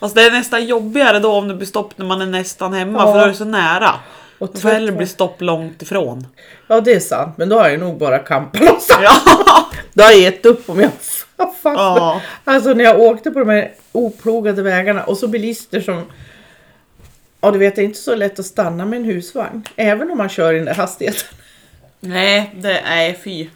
[0.00, 2.98] Fast det är nästan jobbigare då om det blir stopp när man är nästan hemma
[2.98, 3.12] Ja.
[3.12, 3.90] för då är det så nära.
[4.38, 6.26] Och Det får hellre bli stopp långt ifrån.
[6.66, 9.00] Ja, det är sant, men då har jag nog bara campat någonstans.
[9.02, 9.66] Ja.
[9.92, 10.90] Då har jag gett upp om jag
[11.36, 11.72] fastnar.
[11.74, 12.20] Ja.
[12.44, 16.02] Alltså när jag åkte på de här oplogade vägarna och så bilister som...
[17.40, 19.62] Ja, du vet, det är inte så lätt att stanna med en husvagn.
[19.76, 21.28] Även om man kör i den där hastigheten.
[22.00, 23.48] Nej, det är fy.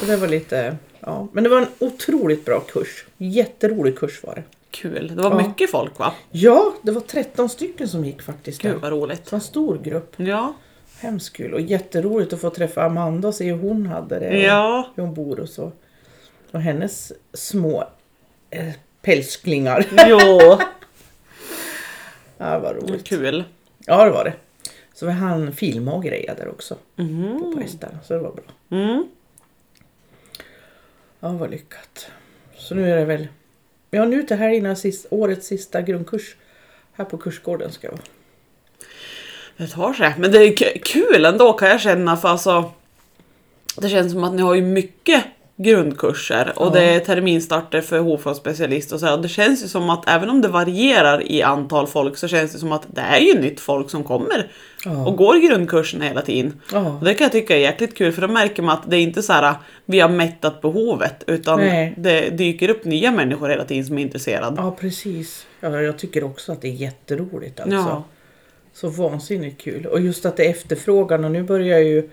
[0.00, 0.76] Så det var lite...
[1.00, 1.28] Ja.
[1.32, 3.04] Men det var en otroligt bra kurs.
[3.18, 4.42] Jätterolig kurs var det.
[4.74, 5.08] Kul.
[5.16, 5.48] Det var Ja.
[5.48, 6.14] mycket folk va?
[6.30, 8.62] Ja, det var 13 stycken som gick faktiskt.
[8.62, 9.24] Gud vad roligt.
[9.24, 10.14] Det var en stor grupp.
[10.16, 10.54] Ja.
[11.00, 14.38] Hemskt kul och jätteroligt att få träffa Amanda och se hur hon hade det.
[14.42, 14.88] Ja.
[14.94, 15.72] Hur hon bor och så.
[16.50, 17.84] Och hennes små
[18.50, 19.86] eh, pälsklingar.
[20.08, 20.18] Jo.
[22.38, 23.04] ja, vad roligt.
[23.04, 23.44] Kul.
[23.86, 24.32] Ja, det var det.
[24.94, 26.76] Så vi hann filma och greja där också.
[26.96, 27.52] Mhm.
[27.54, 28.44] På hästarna, så det var bra.
[28.78, 29.06] Mm.
[31.20, 32.06] Ja, vad lyckat.
[32.56, 33.28] Så nu är det väl
[33.94, 36.36] men Ja, nu till helgen innan sist, årets sista grundkurs.
[36.92, 38.02] Här på kursgården ska jag vara.
[39.56, 40.14] Det tar sig.
[40.18, 42.72] Men det är kul ändå kan jag känna för alltså.
[43.76, 45.24] Det känns som att ni har ju mycket
[45.56, 49.12] grundkurser och det är terminstarter för hovfångsspecialist och så här.
[49.16, 52.52] Och det känns ju som att även om det varierar i antal folk så känns
[52.52, 54.50] det som att det är ju nytt folk som kommer
[54.86, 55.06] Ja.
[55.06, 56.60] och går grundkurserna hela tiden.
[56.72, 56.98] Ja.
[56.98, 59.00] Och det kan jag tycka är jäkligt kul för då märker man att det är
[59.00, 61.94] inte så här vi har mättat behovet utan Nej.
[61.96, 64.56] det dyker upp nya människor hela tiden som är intresserade.
[64.58, 65.46] ja, precis.
[65.60, 67.76] Ja, jag tycker också att det är jätteroligt alltså.
[67.76, 68.04] Ja.
[68.74, 69.86] Så vansinnigt kul.
[69.86, 72.10] Och just att det är efterfrågan och nu börjar ju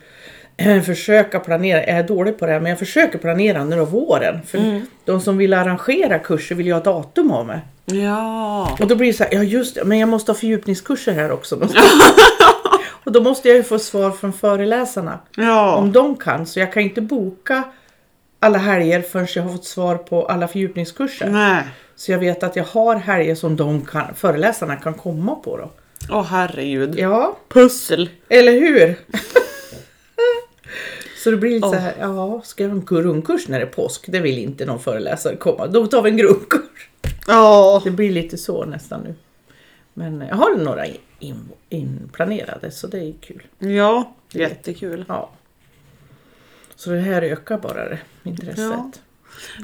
[0.86, 1.80] försöka planera.
[1.80, 4.40] Jag är dålig på det här men jag försöker planera nu då våren.
[4.48, 4.86] För Mm.
[5.06, 7.60] de som vill arrangera kurser vill ju ha datum av mig.
[7.86, 8.78] Ja.
[8.82, 11.32] Och då blir det så här, ja just det, men jag måste ha fördjupningskurser här
[11.32, 11.56] också.
[13.04, 15.20] och då måste jag ju få svar från föreläsarna.
[15.36, 15.76] Ja.
[15.76, 16.46] Om de kan.
[16.46, 17.64] Så jag kan inte boka
[18.40, 21.30] alla helger förrän jag har fått svar på alla fördjupningskurser.
[21.30, 21.64] Nej.
[21.96, 25.72] Så jag vet att jag har helger som de kan, föreläsarna kan komma på då.
[26.10, 26.96] Åh herregud.
[27.00, 28.10] Ja, Pussel.
[28.30, 28.96] eller hur?
[31.24, 31.80] så det blir lite så Åh.
[31.80, 34.06] här, ja, ska jag ha en grundkurs när det är påsk?
[34.08, 35.68] Det vill inte någon föreläsare komma.
[35.68, 36.90] Då tar vi en grundkurs.
[37.28, 37.82] Ja.
[37.84, 39.16] Det blir lite så nästan nu.
[39.94, 40.86] Men jag har några
[41.20, 43.44] in, inplanerade så det är kul.
[43.60, 45.06] Ja, jättekul.
[45.08, 45.30] Ja.
[46.76, 48.58] Så det här ökar bara det intresset.
[48.58, 48.92] Ja.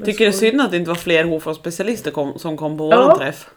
[0.05, 2.89] Tycker det är så- synd att det inte var fler hovfångsspecialister kom, som kom på
[2.91, 3.03] Ja.
[3.03, 3.49] våran träff.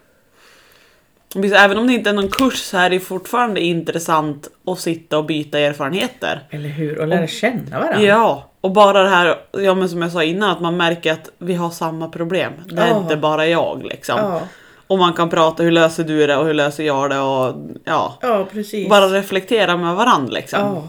[1.35, 5.17] Visst, Även om det inte är någon kurs så är det fortfarande intressant att sitta
[5.17, 6.47] och byta erfarenheter.
[6.49, 6.99] Eller hur?
[6.99, 8.01] Och lära känna varandra.
[8.01, 11.29] Ja, och bara det här, ja men som jag sa innan, att man märker att
[11.37, 12.53] vi har samma problem.
[12.65, 12.97] Det är Ja.
[13.01, 14.15] inte bara jag liksom.
[14.19, 14.41] Ja,
[14.87, 18.17] Och man kan prata, hur löser du det och hur löser jag det och ja.
[18.21, 18.89] ja precis.
[18.89, 20.59] Bara reflektera med varandra liksom.
[20.59, 20.87] Ja.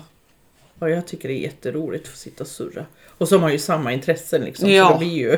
[0.79, 2.85] Och jag tycker det är jätteroligt att få sitta och surra.
[3.19, 4.71] Och så har man ju samma intressen liksom.
[4.71, 4.87] Ja.
[4.87, 5.37] Så det blir ju...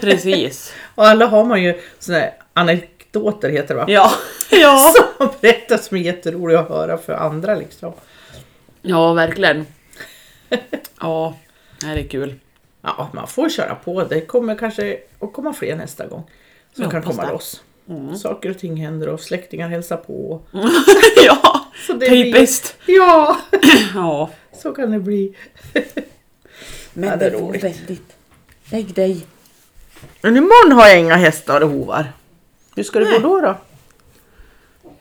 [0.00, 0.72] Precis.
[0.94, 2.32] Och alla har man ju såna här
[3.14, 3.84] anekdoter heter det va?
[3.88, 4.10] Ja.
[4.50, 4.92] Ja.
[4.96, 7.92] Som man berättar som är jätteroliga att höra för andra liksom.
[8.82, 9.66] Ja, verkligen.
[11.00, 11.34] Ja,
[11.80, 12.34] det här är kul.
[12.82, 14.04] Ja, man får köra på.
[14.04, 16.22] Det kommer kanske att komma fler nästa gång.
[16.74, 17.32] Som Jag kan komma det.
[17.32, 17.62] loss.
[18.22, 20.40] Saker och ting händer och släktingar hälsar på.
[21.26, 22.76] ja, Så det blir- typiskt.
[22.86, 23.36] Ja,
[23.94, 24.30] Ja.
[24.62, 25.34] så kan det bli.
[26.92, 27.64] Men Ja, det är roligt.
[27.64, 28.16] väldigt.
[28.72, 29.26] Lägg dig.
[30.22, 32.12] Men imorgon har jag inga hästar och hovar.
[32.78, 33.20] Hur ska det Nej.
[33.20, 33.56] gå då då?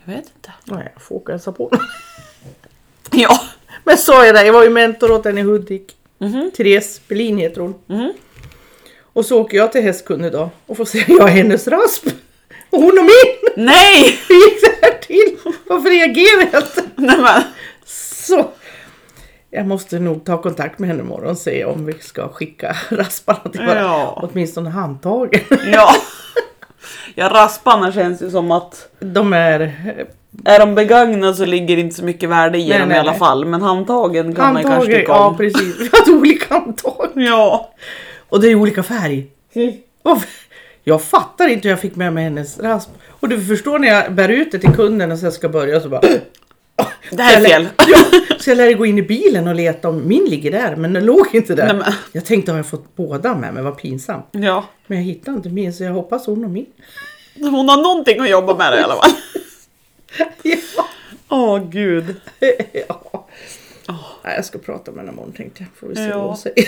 [0.06, 0.52] Jag vet inte.
[0.64, 1.72] Nej, jag får åka och hälsa på.
[3.12, 3.40] Ja.
[3.84, 5.96] Men sa jag det, jag var ju mentor åt henne i Hudik.
[6.18, 6.52] Mhm.
[6.58, 7.76] Therese Berlin heter hon.
[7.88, 8.14] Mhm.
[9.02, 12.08] Och så åker jag till hästkund idag och får se jag har hennes rasp.
[12.70, 13.66] Och hon och min!
[13.66, 14.20] Nej!
[14.28, 15.38] Hur gick det här till?
[15.66, 16.84] Varför reagerar jag inte?
[16.96, 17.44] Nej men.
[17.86, 18.50] Så.
[19.50, 23.50] Jag måste nog ta kontakt med henne imorgon och se om vi ska skicka rasparna
[23.52, 23.82] till varandra.
[23.82, 24.30] Ja.
[24.32, 25.42] Åtminstone handtagen.
[25.74, 25.96] Ja.
[27.16, 29.76] Ja, rasparna känns ju som att De är
[30.46, 33.00] är de begagnade så ligger det inte så mycket värde i Nej, dem nej, i
[33.00, 33.20] alla nej.
[33.20, 33.46] fall.
[33.46, 35.00] Men handtagen kan man ju kanske handtagen.
[35.00, 35.38] tycka Ja om.
[35.38, 35.80] precis.
[35.80, 37.08] Vi hade olika handtag.
[37.16, 37.74] Ja.
[38.30, 39.28] Och det är olika färg.
[40.04, 40.18] Och
[40.84, 42.90] Jag fattar inte hur jag fick med mig hennes rasp.
[43.10, 45.90] Och du förstår när jag bär ut det till kunden och sen ska börja så
[45.90, 46.02] bara...
[47.12, 47.68] Det här är fel.
[47.88, 47.98] Ja,
[48.40, 51.06] så jag lär gå in i bilen och leta om min ligger där, men den
[51.06, 51.66] låg inte där.
[51.66, 54.26] Nej, men- Jag tänkte har jag fått båda med mig, vad pinsamt.
[54.32, 54.66] Ja.
[54.88, 56.66] Men jag hittade inte min så jag hoppas hon och min.
[57.36, 59.12] Hon har någonting att jobba med i alla fall.
[60.44, 60.86] Ja.
[61.30, 62.16] Åh gud.
[62.88, 63.28] ja.
[64.24, 65.70] Nej, jag ska prata med henne imorgon tänkte jag.
[65.80, 66.18] Får vi se Ja.
[66.18, 66.66] vad hon säger.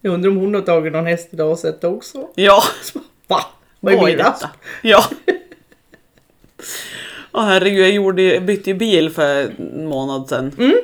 [0.00, 2.28] Jag undrar om hon har tagit någon häst idag och sett det också.
[2.34, 2.62] Ja.
[2.82, 3.40] Så, Va?
[3.80, 4.50] Vad är min detta?
[4.82, 5.04] Ja.
[7.32, 10.52] Åh herregud, jag gjorde, bytte ju bil för en månad sedan.
[10.58, 10.78] Mm.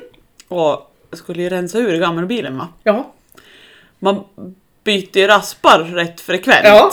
[0.47, 2.67] Och skulle ju rensa ur gammelbilen va.
[2.83, 3.11] Ja.
[3.99, 4.23] Man
[4.83, 6.61] byter ju raspar rätt frekvent.
[6.63, 6.91] Ja.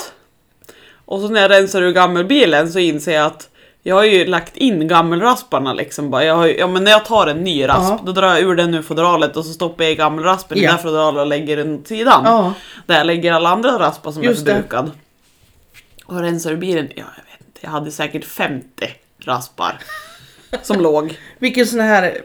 [1.05, 3.49] Och så när jag rensar ur gammelbilen så inser jag att
[3.83, 6.11] jag har ju lagt in gammelrasparna liksom.
[6.11, 6.25] Bara.
[6.25, 8.01] Jag har, ju- ja, men när jag tar en ny rasp, Ja.
[8.07, 10.71] då drar jag ur den ur fodralet och så stoppar jag i gammelraspen i Ja.
[10.71, 12.23] det här fodralet och lägger den åt sidan.
[12.25, 12.53] Ja.
[12.87, 14.53] Där jag lägger alla andra raspar som Just är det.
[14.53, 14.91] förbrukad.
[16.05, 18.67] Och rensar ur bilen, ja jag vet inte, jag hade säkert 50
[19.27, 19.79] raspar.
[20.63, 21.19] som låg.
[21.39, 22.21] Vilken sån här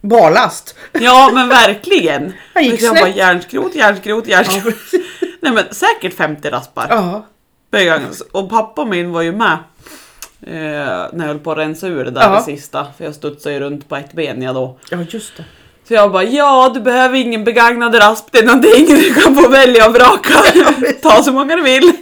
[0.00, 0.74] barlast.
[0.92, 2.32] Ja men verkligen!
[2.54, 3.16] Han gick jag bara snett.
[3.16, 4.74] järnskrot, järnskrot, järnskrot.
[5.40, 6.86] Nej men säkert 50 raspar.
[6.90, 7.26] ja.
[8.32, 9.52] Och pappa min var ju med
[10.46, 10.52] eh,
[11.12, 12.36] när jag höll på att rensa ur det där Ja.
[12.36, 12.86] det sista.
[12.98, 14.78] För jag studsade ju runt på ett ben jag då.
[14.90, 15.44] ja, just det.
[15.88, 19.48] Så jag bara, ja du behöver ingen begagnad rasp, det är någonting du kan få
[19.48, 20.34] välja och vraka.
[21.02, 21.92] Ta så många du vill.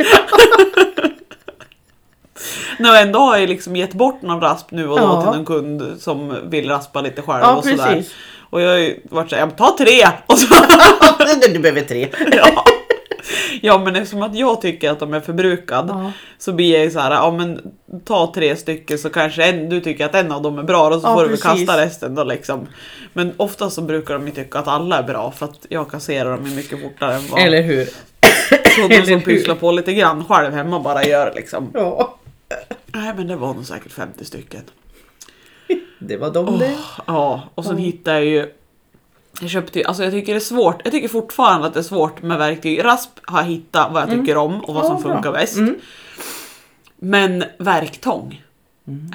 [2.79, 5.23] Och ändå har jag liksom gett bort någon rasp nu och då Ja.
[5.23, 7.77] till någon kund som vill raspa lite själv Ja, och sådär.
[7.95, 8.13] precis.
[8.51, 10.03] Och jag har ju varit såhär, ta tre!
[10.27, 10.55] Och så,
[11.53, 12.09] du behöver tre.
[12.33, 12.65] ja.
[13.63, 16.13] Ja men eftersom att jag tycker att de är förbrukade Ja.
[16.39, 17.61] så blir jag ju så här, ja men
[18.05, 21.01] ta tre stycken så kanske en, du tycker att en av dem är bra och
[21.01, 21.45] så Ja, får du precis.
[21.45, 22.67] kasta resten då liksom.
[23.13, 26.31] Men ofta så brukar de ju tycka att alla är bra för att jag kasserar
[26.31, 27.85] dem mycket fortare än vad Eller hur?
[28.81, 31.71] så de som pysslar på lite grann själv hemma bara gör liksom.
[31.75, 32.17] Ja.
[32.87, 34.63] Nej men det var nog säkert 50 stycken.
[35.99, 36.77] Det var de det.
[37.07, 37.85] Ja, och sen Ja.
[37.85, 38.53] hittade jag ju
[39.41, 41.85] jag köpte ju, alltså jag tycker det är svårt, jag tycker fortfarande att det är
[41.85, 42.85] svårt med verktyg.
[42.85, 45.03] Rasp har jag hittat vad jag tycker om och vad som Mm.
[45.03, 45.15] Ja, bra.
[45.15, 45.57] funkar bäst.
[45.57, 45.75] Mm.
[46.97, 48.43] Men verktång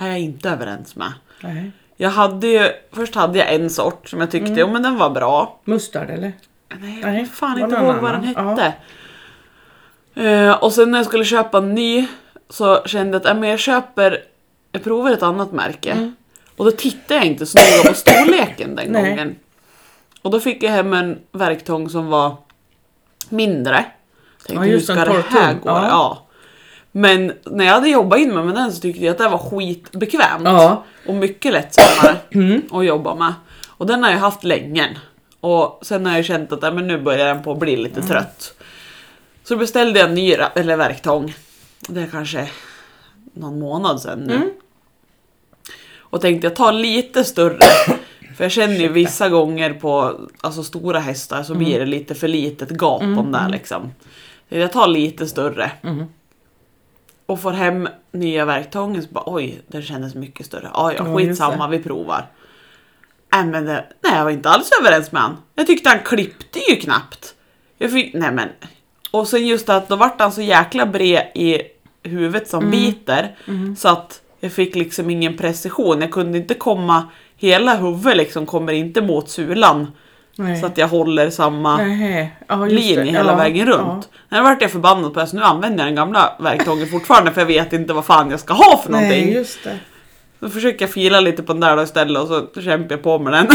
[0.02, 1.12] är jag inte överens med.
[1.42, 1.72] Nej.
[1.98, 4.60] Jag hade ju, först hade jag en sort som jag tyckte, Mm.
[4.60, 5.60] jo men den var bra.
[5.64, 6.34] Mustard eller?
[6.80, 8.74] Nej, jag Nej, fan inte ihåg vad den hette.
[10.30, 12.08] Eh, och sen när jag skulle köpa en ny
[12.50, 14.24] så kände jag att äh, men jag köper,
[14.72, 15.92] jag provar ett annat märke.
[15.92, 16.16] Mm.
[16.58, 19.10] Och då tittade jag inte så noga på storleken den Nej.
[19.10, 19.36] gången.
[20.22, 22.36] Och då fick jag hem en verktång som var
[23.30, 23.86] mindre.
[24.48, 25.60] Tänkte, Ja, hur ska det här gå?
[25.70, 25.88] Ja.
[25.88, 26.22] Ja.
[26.92, 29.38] Men när jag hade jobbat in mig med den så tyckte jag att det var
[29.38, 30.44] skitbekvämt.
[30.46, 30.84] Ja.
[31.08, 32.62] Och mycket lättsammare Mm.
[32.72, 33.34] att jobba med.
[33.68, 34.98] Och den har jag haft länge.
[35.40, 38.02] Och sen har jag känt att äh, men nu börjar den på att bli lite
[38.02, 38.54] trött.
[39.44, 41.34] Så beställde jag en ny eller verktång.
[41.88, 42.50] Det är kanske
[43.34, 44.36] någon månad sedan nu.
[44.36, 44.50] Mm.
[45.98, 47.66] Och tänkte jag tar lite större.
[48.38, 52.28] För jag känner ju vissa gånger på alltså, stora hästar så blir det lite för
[52.28, 53.92] litet gap om där liksom.
[54.50, 55.72] Så jag tar lite större.
[55.82, 56.06] Mm.
[57.26, 60.70] Och får hem nya verktången så bara oj, den kändes mycket större.
[60.74, 62.28] Ja, ja, skitsamma, vi provar.
[63.32, 65.38] Nej, men det, nej, jag var inte alls överens med han.
[65.56, 67.36] Jag tyckte han klippte ju knappt.
[67.78, 68.50] Jag fick, nej men.
[69.12, 71.62] Och sen just att då vart han så jäkla bred i
[72.10, 72.62] huvudet Mm.
[72.64, 73.36] som biter.
[73.78, 76.02] Så att jag fick liksom ingen precision.
[76.02, 77.04] Jag kunde inte komma,
[77.38, 79.92] hela huvudet liksom kommer inte mot sulan.
[80.38, 80.60] Nej.
[80.62, 81.82] Så att jag håller samma.
[82.48, 83.12] Ja, linje det.
[83.12, 84.10] hela Ja, vägen runt.
[84.30, 87.42] När vart jag förbannad på det, så nu använder jag den gamla verktången fortfarande för
[87.42, 88.96] jag vet inte vad fan jag ska ha för Ja.
[88.96, 89.26] någonting.
[89.26, 89.78] Nej, just det.
[90.40, 93.20] Så försöker jag fila lite på den där då istället och så kämpar jag på
[93.20, 93.48] med den.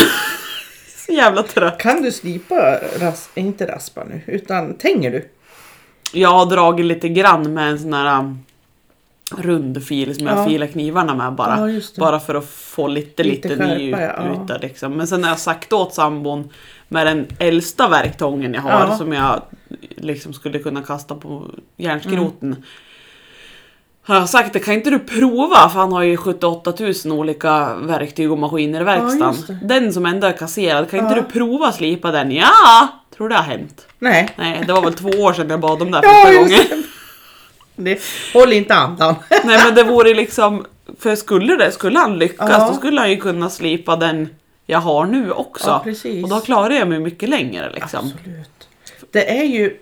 [1.07, 1.79] så jävla trött.
[1.79, 5.29] Kan du slipa, ras, inte raspa nu, utan tänger du?
[6.13, 8.39] Jag har dragit lite grann med en sån här um,
[9.37, 10.45] rund fil som jag Ja.
[10.47, 11.71] filar knivarna med bara.
[11.71, 14.45] Ja, bara för att få lite, Lite lite, ny skärpa, ja.
[14.45, 14.93] yta liksom.
[14.93, 16.49] Men sen har jag sagt åt sambon
[16.89, 19.43] med den äldsta verktången jag har som jag
[19.97, 22.49] liksom skulle kunna kasta på järnskroten.
[22.53, 22.63] Mm.
[24.03, 25.69] Har jag sagt det, kan inte du prova?
[25.69, 26.73] För han har ju 78
[27.05, 29.59] 000 olika verktyg och maskiner i verkstaden.
[29.63, 32.31] den som ändå är kasserad, kan inte du prova slipa den?
[32.31, 32.89] Ja!
[33.21, 33.87] Tror det har hänt.
[33.99, 34.29] Nej.
[34.37, 36.71] Nej, det var väl två år sedan jag bad om det här Ja, första just
[36.71, 36.85] gången.
[37.77, 38.01] det.
[38.35, 39.15] Håll inte andan.
[39.45, 40.67] Nej men det vore liksom,
[40.99, 42.69] för skulle det, skulle han lyckas Ja.
[42.69, 44.29] då skulle han ju kunna slipa den
[44.67, 45.83] jag har nu också.
[46.05, 48.13] Ja, och då klarar jag mig mycket längre liksom.
[48.15, 48.69] Absolut.
[49.13, 49.77] Det är ju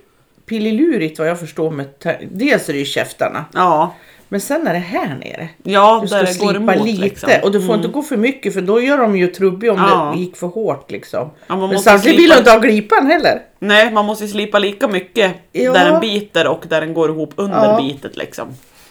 [0.46, 1.86] pillilurigt vad jag förstår med
[2.30, 3.94] Dels är det ju käftarna, Ja,
[4.28, 5.48] men sen är det här nere.
[5.62, 7.30] ja Du där ska det går emot lite liksom.
[7.42, 10.12] och du får inte gå för mycket för då gör de ju trubbig om Ja.
[10.14, 11.30] det gick för hårt liksom.
[11.46, 13.42] Ja, men samtidigt vill du inte ha glipan heller.
[13.58, 15.72] Nej, man måste slipa lika mycket Ja.
[15.72, 17.80] där den biter och där den går ihop under Ja.
[17.82, 18.48] bitet liksom.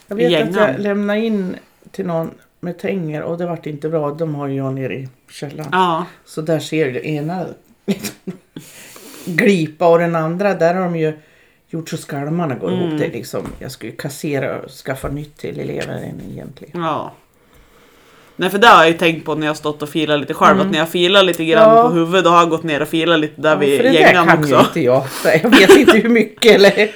[0.07, 0.53] Jag vet att Gängan.
[0.71, 1.55] jag lämnade in
[1.91, 4.11] till någon med tänger och det vart inte bra.
[4.11, 5.69] De har ju jag nere i källaren.
[5.71, 7.45] Ja, Så där ser du ena
[9.25, 11.13] glipa och den andra där har de ju
[11.69, 12.79] gjort så skalmarna går Mm.
[12.87, 12.99] ihop.
[12.99, 16.81] Det liksom, jag skulle kassera och skaffa nytt till eleven egentligen.
[16.83, 17.13] ja.
[18.39, 20.33] Nej för det har jag ju tänkt på när jag har stått och filat lite
[20.33, 20.61] själv.
[20.61, 21.83] Att när jag filar lite grann Ja.
[21.83, 23.83] på huvudet då har jag gått ner och filat lite där Ja, för vid det
[23.83, 24.53] där gängan kan också.
[24.53, 25.09] ju inte jag.
[25.09, 26.89] Så jag vet inte hur mycket eller...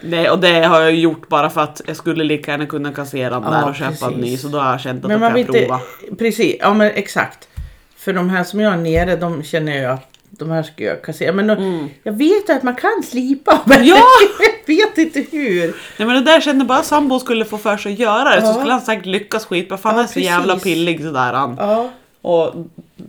[0.00, 3.30] Nej, och det har jag gjort bara för att jag skulle lika gärna kunna kassera
[3.30, 4.20] den Ja, där och köpa en ny.
[4.22, 4.40] precis.
[4.42, 5.68] Så då har jag känt att Men man kan jag vill inte...
[5.68, 5.80] prova.
[6.18, 7.48] Precis, ja men exakt.
[7.96, 11.02] För de här som jag har nere, de känner jag att de här ska jag
[11.02, 11.32] kassera.
[11.32, 13.60] Men de, jag vet att man kan slipa.
[13.66, 13.88] Men Mm.
[13.88, 14.02] Ja!
[14.66, 15.66] jag vet inte hur.
[15.98, 18.46] Nej men det där kände bara sambo skulle få för sig att göra det så
[18.46, 18.54] Ja.
[18.54, 19.78] skulle han säkert lyckas skitbra.
[19.78, 21.56] För han Ja, är så jävla pillig sådär han.
[21.58, 21.90] Ja,
[22.22, 22.54] Och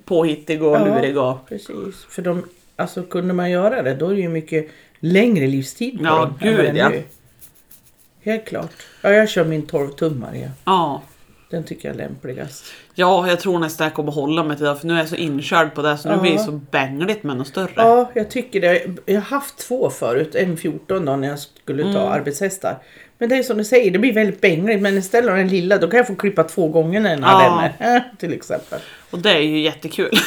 [0.05, 0.85] påhittig och Ja.
[0.85, 1.49] lurig och...
[1.49, 2.05] precis.
[2.09, 2.43] För de,
[2.75, 4.69] alltså kunde man göra det, då är det ju mycket
[4.99, 6.33] längre livstid på Ja, dem.
[6.41, 6.91] gud, ja.
[8.23, 8.71] Helt klart.
[9.01, 10.37] Ja, jag kör min 12-tummare.
[10.41, 10.49] Ja.
[10.65, 11.01] Ja.
[11.49, 12.63] Den tycker jag är lämpligast.
[12.99, 15.15] Ja, jag tror nästan jag kommer hålla mig till det för nu är jag så
[15.15, 16.21] inkörd på det så nu Ja.
[16.21, 17.69] blir det så bängligt med något större.
[17.75, 18.85] Ja, jag tycker det.
[19.05, 20.35] Jag har haft två förut.
[20.35, 22.11] En 14 då när jag skulle ta Mm.
[22.11, 22.77] arbetshästar.
[23.17, 24.81] Men det är som du säger, det blir väldigt bängligt.
[24.81, 27.71] Men istället för den lilla, då kan jag få klippa två gånger när den Ja.
[27.79, 28.03] den är.
[28.19, 28.79] Till exempel.
[29.11, 30.11] Och det är ju jättekul.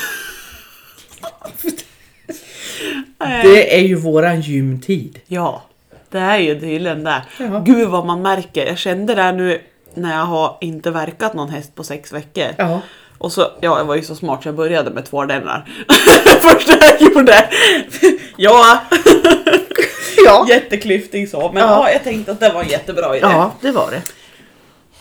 [3.42, 5.20] Det är ju våran gymtid.
[5.26, 5.62] Ja,
[6.10, 7.22] det är ju tydligen det.
[7.38, 7.62] Ja.
[7.66, 8.66] Gud vad man märker.
[8.66, 9.60] Jag kände det nu
[9.96, 12.48] när jag har inte verkat någon häst på sex veckor.
[12.58, 12.80] Ja.
[13.18, 15.64] Och så, ja jag var ju så smart så jag började med två ardenner.
[16.40, 17.48] Första jag gjorde.
[18.36, 18.78] ja.
[20.24, 20.46] Ja.
[20.48, 21.50] Jätteklyftig så.
[21.54, 21.68] Men Ja.
[21.68, 21.92] ja.
[21.92, 23.26] jag tänkte att det var en jättebra idé.
[23.30, 24.02] Ja, det var det.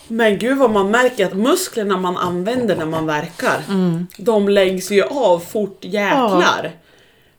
[0.08, 4.08] Men gud vad man märker att musklerna man använder när man verkar, Mm.
[4.18, 6.72] de läggs ju av fort jäklar.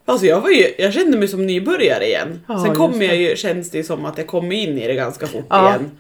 [0.05, 2.41] Alltså jag, var ju, jag kände mig som nybörjare igen.
[2.49, 5.27] Ja, Sen kommer jag ju, känns det som att jag kommer in i det ganska
[5.27, 5.69] fort Ja.
[5.69, 5.91] igen.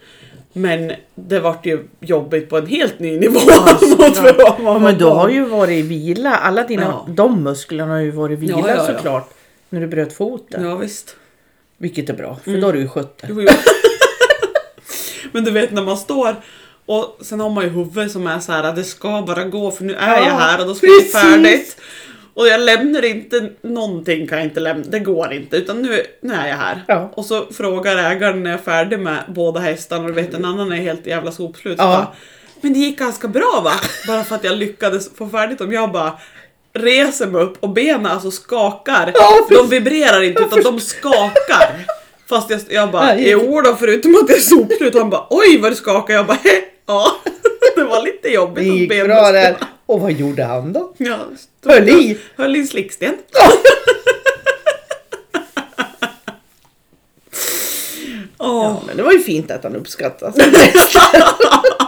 [0.52, 3.40] Men det vart ju jobbigt på en helt ny nivå.
[3.46, 3.78] Ja.
[4.64, 6.34] Ja, men du har ju varit i vila.
[6.36, 7.06] Alla dina, Ja.
[7.08, 9.30] de musklerna har ju varit i vila Ja, såklart.
[9.68, 10.64] När du bröt foten.
[10.64, 11.16] Ja visst.
[11.78, 12.60] Vilket är bra, för Mm.
[12.60, 13.28] då har du ju skött det.
[15.32, 16.36] Men du vet när man står
[16.86, 19.70] och sen har man ju huvudet som är så här att det ska bara gå
[19.70, 21.76] för nu är Ja, jag här och då ska det bli färdigt.
[22.34, 26.34] Och jag lämnar inte, någonting kan jag inte lämna, det går inte utan nu, nu
[26.34, 26.84] är jag här.
[26.88, 27.10] Ja.
[27.14, 30.44] Och så frågar ägaren när jag är färdig med båda hästarna och du vet en
[30.44, 31.74] annan är helt jävla sopslut.
[31.78, 31.84] Ja.
[31.84, 32.06] Bara,
[32.60, 33.72] Men det gick ganska bra va?
[34.06, 35.72] Bara för att jag lyckades få färdigt dem.
[35.72, 36.12] Jag bara
[36.72, 39.10] reser mig upp och benen alltså skakar.
[39.14, 41.86] Ja, de vibrerar inte utan de skakar.
[42.28, 44.94] Fast jag, jag bara, jo då förutom att jag är sopslut.
[44.94, 46.14] Han bara, oj vad det skakar.
[46.14, 46.50] Jag bara, "He,
[46.86, 47.16] ja.
[47.80, 48.64] Det var lite jobbigt.
[48.88, 49.56] Det gick bra där.
[49.86, 50.92] Och vad gjorde han då?
[50.96, 51.18] Ja,
[51.66, 52.18] Höll i.
[52.36, 53.16] Höll i en slicksten.
[53.38, 53.52] Åh,
[58.38, 60.34] Ja, men det var ju fint att han uppskattas.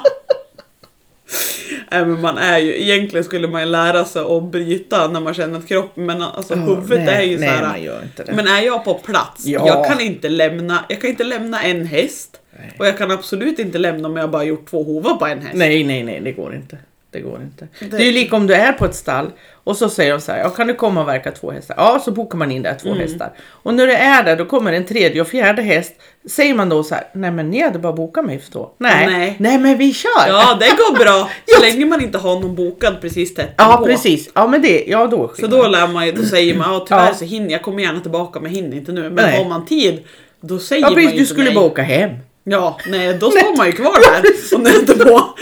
[1.93, 5.59] Men man är ju, egentligen skulle man ju lära sig att bryta när man känner
[5.59, 7.69] att kroppen, men alltså Ja, huvudet nej, är ju nej, så här.
[7.69, 8.33] man gör inte det.
[8.33, 9.67] Men är jag på plats, Ja.
[9.67, 12.41] jag kan inte lämna, jag kan inte lämna en häst.
[12.59, 12.73] Nej.
[12.79, 15.55] Och jag kan absolut inte lämna om jag bara gjort två hovar på en häst.
[15.55, 16.79] Nej, nej, nej, det går inte.
[17.13, 17.69] Det går inte.
[17.79, 19.31] Det- Det, är ju lika om du är på ett stall
[19.65, 21.75] och så säger de så här, ja, kan du komma och verka två hästar?
[21.79, 23.01] Ja, så bokar man in där två Mm.
[23.01, 23.33] hästar.
[23.49, 25.93] Och när du är där, då kommer en tredje och fjärde häst.
[26.31, 28.69] Säger man då så här, nej men ni hade bara bokat mig för två.
[28.79, 29.37] Nej, Nej.
[29.39, 30.29] nej, men vi kör!
[30.29, 31.31] Ja, det går bra.
[31.47, 33.85] Så länge man inte har någon bokad precis tätt Ja, inpå.
[33.85, 34.31] precis.
[34.35, 37.07] Ja, men det, ja då Så då lär man ju, då säger man, ja tyvärr
[37.07, 37.15] Ja.
[37.15, 39.03] så hinner jag, kommer gärna tillbaka men hinner inte nu.
[39.03, 39.39] Men Nej.
[39.43, 40.05] har man tid,
[40.41, 41.55] då säger Ja, man precis, ju du inte skulle nej.
[41.55, 42.11] bara åka hem.
[42.45, 45.35] Ja, nej då står man ju kvar där och nöter på.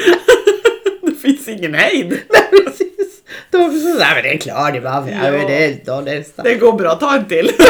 [1.53, 2.09] Ingen hejd.
[2.33, 3.23] Nej, precis.
[3.51, 5.31] Då vi så, nej men det är klart, det var ja.
[5.31, 6.43] men det då nästa.
[6.43, 7.51] Det går bra, ta en till.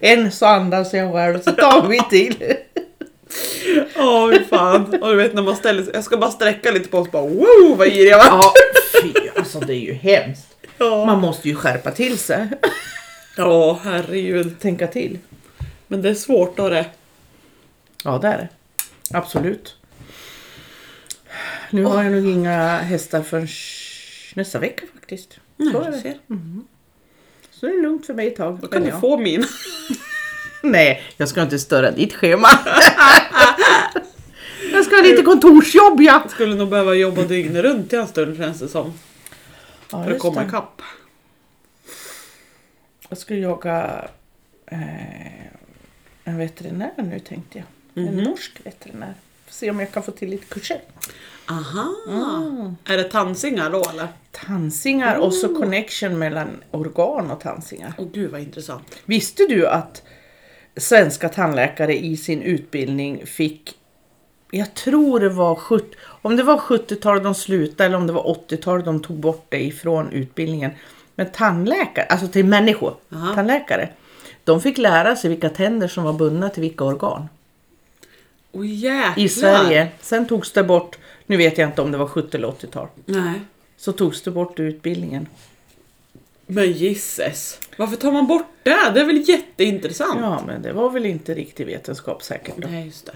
[0.00, 2.36] En så andas jag själv och så tar vi till.
[3.96, 5.02] Åh fy fan.
[5.02, 7.22] Och du vet när man ställer sig, jag ska bara sträcka lite på oss bara
[7.22, 8.24] wow vad yr jag var.
[8.26, 8.52] Ja,
[9.02, 10.46] fy alltså det är ju hemskt.
[10.78, 12.48] Ja, Man måste ju skärpa till sig.
[13.36, 14.60] ja herregud.
[14.60, 15.18] Tänka till.
[15.86, 16.86] Men det är svårt då det.
[18.04, 18.48] Ja, det är det.
[19.16, 19.76] Absolut.
[21.70, 23.48] Nu har jag nog inga hästar förrän
[24.34, 25.38] nästa vecka faktiskt.
[25.56, 25.98] Så är Nej, det.
[25.98, 26.18] ser.
[27.50, 28.58] Så är det lugnt för mig ett tag.
[28.60, 29.00] Då kan du Ja.
[29.00, 29.44] få min.
[30.62, 32.48] Nej, jag ska inte störa ditt schema.
[34.72, 36.20] jag ska ha lite kontorsjobb ja.
[36.22, 38.92] Jag skulle nog behöva jobba dygnet runt till en stund känns det som.
[39.92, 40.82] ja För att komma ikapp.
[43.08, 44.08] Jag ska jaga
[44.66, 45.46] eh,
[46.24, 47.66] en veterinär nu tänkte jag.
[48.06, 48.22] En Mhm.
[48.24, 49.14] norsk veterinär.
[49.50, 50.80] Se om jag kan få till lite kurser.
[51.50, 51.94] Aha.
[52.08, 52.76] Mm.
[52.84, 54.08] Är det tansingar då eller?
[54.30, 57.92] Tandsingar och så connection mellan organ och tandsingar.
[57.98, 58.82] Åh gud vad intressant.
[59.04, 60.02] Visste du att
[60.76, 63.74] svenska tandläkare i sin utbildning fick,
[64.50, 65.86] jag tror det var 70,
[66.22, 69.62] om det var 70-talet de slutade eller om det var 80-talet de tog bort det
[69.62, 70.70] ifrån utbildningen.
[71.14, 73.34] Men tandläkare, alltså till människor, Aha.
[73.34, 73.88] tandläkare,
[74.44, 77.28] de fick lära sig vilka tänder som var bundna till vilka organ.
[78.64, 79.24] Jäklar.
[79.24, 79.88] I Sverige.
[80.00, 83.32] Sen togs det bort, nu vet jag inte om det var 70 eller 80-tal, Nej.
[83.76, 85.26] så togs det bort utbildningen.
[86.46, 87.60] Men gisses.
[87.76, 88.90] Varför tar man bort det?
[88.94, 90.20] Det är väl jätteintressant?
[90.20, 92.54] Ja, men det var väl inte riktig vetenskap säkert.
[92.56, 92.68] Då.
[92.68, 93.12] Nej, just det.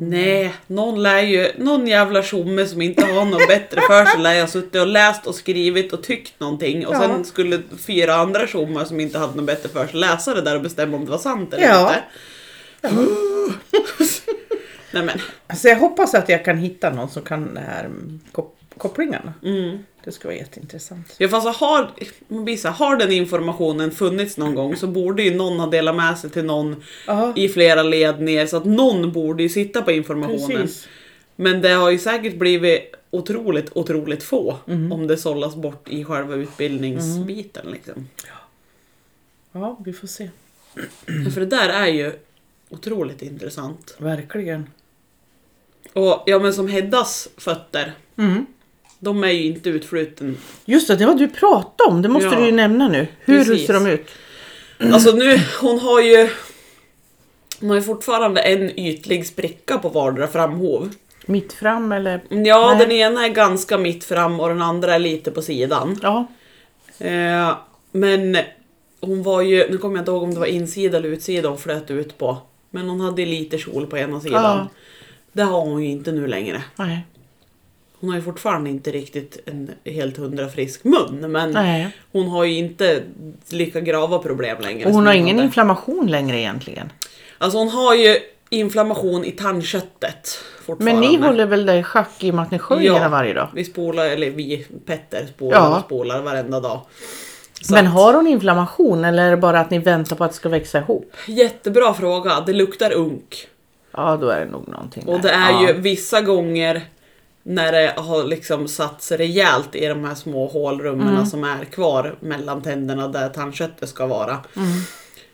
[0.00, 4.32] Nej, någon lär ju, någon jävla tjomme som inte har något bättre för sig lär
[4.34, 7.00] jag suttit och läst och skrivit och tyckt någonting och Ja.
[7.00, 10.56] sen skulle fyra andra tjommar som inte hade något bättre för sig läsa det där
[10.56, 11.94] och bestämma om det var sant eller Ja.
[11.94, 12.02] inte.
[15.04, 15.18] Nej
[15.48, 18.56] men, Så jag hoppas att jag kan hitta någon som kan de här mm, kop-
[18.78, 19.34] kopplingarna.
[19.44, 19.78] mm.
[20.04, 21.14] Det ska vara jätteintressant.
[21.18, 21.90] Ja, fast har,
[22.28, 25.66] man blir så här, har den informationen funnits någon gång så borde ju någon ha
[25.66, 29.48] delat med sig till någon Ja, i flera led ner så att någon borde ju
[29.48, 30.60] sitta på informationen.
[30.60, 30.88] precis.
[31.36, 34.92] Men det har ju säkert blivit otroligt, otroligt få Mhm.
[34.92, 37.66] om det sållas bort i själva utbildningsbiten.
[37.72, 38.08] Liksom.
[39.52, 40.30] Ja, vi får se.
[41.34, 42.12] För det där är ju
[42.68, 43.94] otroligt intressant.
[43.98, 44.70] Verkligen.
[45.92, 48.46] Och ja men som Heddas fötter, Mm.
[48.98, 50.36] de är ju inte utfluten.
[50.64, 52.02] Just det, det var du pratade om.
[52.02, 52.38] Det måste Ja.
[52.40, 53.06] du ju nämna nu.
[53.20, 53.66] Hur Precis.
[53.66, 54.06] ser de ut?
[54.92, 56.28] Alltså nu, hon har ju
[57.60, 60.90] hon har ju fortfarande en ytlig spricka på vardera framhov.
[61.26, 62.20] Mitt fram eller?
[62.28, 62.78] Ja, Nej.
[62.86, 65.98] den ena är ganska mitt fram och den andra är lite på sidan.
[66.02, 66.26] Ja.
[66.98, 67.56] Eh,
[67.92, 68.36] men
[69.00, 71.58] hon var ju, nu kommer jag inte ihåg om det var insida eller utsida hon
[71.58, 72.36] flöt ut på.
[72.70, 74.42] Men hon hade lite kjol på ena sidan.
[74.42, 74.68] Ja.
[75.36, 76.62] Det har hon ju inte nu längre.
[76.76, 77.06] Nej.
[78.00, 81.32] Hon har ju fortfarande inte riktigt en helt hundra frisk mun.
[81.32, 81.88] Men Nej.
[82.12, 83.02] hon har ju inte
[83.50, 84.86] lika grava problem längre.
[84.88, 85.46] Och hon har ingen hade.
[85.46, 86.92] inflammation längre egentligen.
[87.38, 88.16] Alltså hon har ju
[88.50, 91.00] inflammation i tandköttet fortfarande.
[91.00, 93.34] Men ni håller väl det i schack i och med att ni sköljer henne varje
[93.34, 93.48] dag?
[93.54, 95.76] Vi spolar, eller vi, Petter spolar Ja.
[95.78, 96.80] och spolar varenda dag.
[97.62, 100.36] Så Men har hon inflammation eller är det bara att ni väntar på att det
[100.36, 101.12] ska växa ihop?
[101.26, 102.40] Jättebra fråga.
[102.46, 103.48] Det luktar unk.
[103.96, 105.22] Ja, då är det nog någonting Och där.
[105.22, 105.66] det är ja.
[105.68, 106.82] ju vissa gånger
[107.42, 111.26] när det har liksom satt sig rejält i de här små hålrummen Mm.
[111.26, 114.30] som är kvar mellan tänderna där tandköttet ska vara.
[114.56, 114.68] Mm.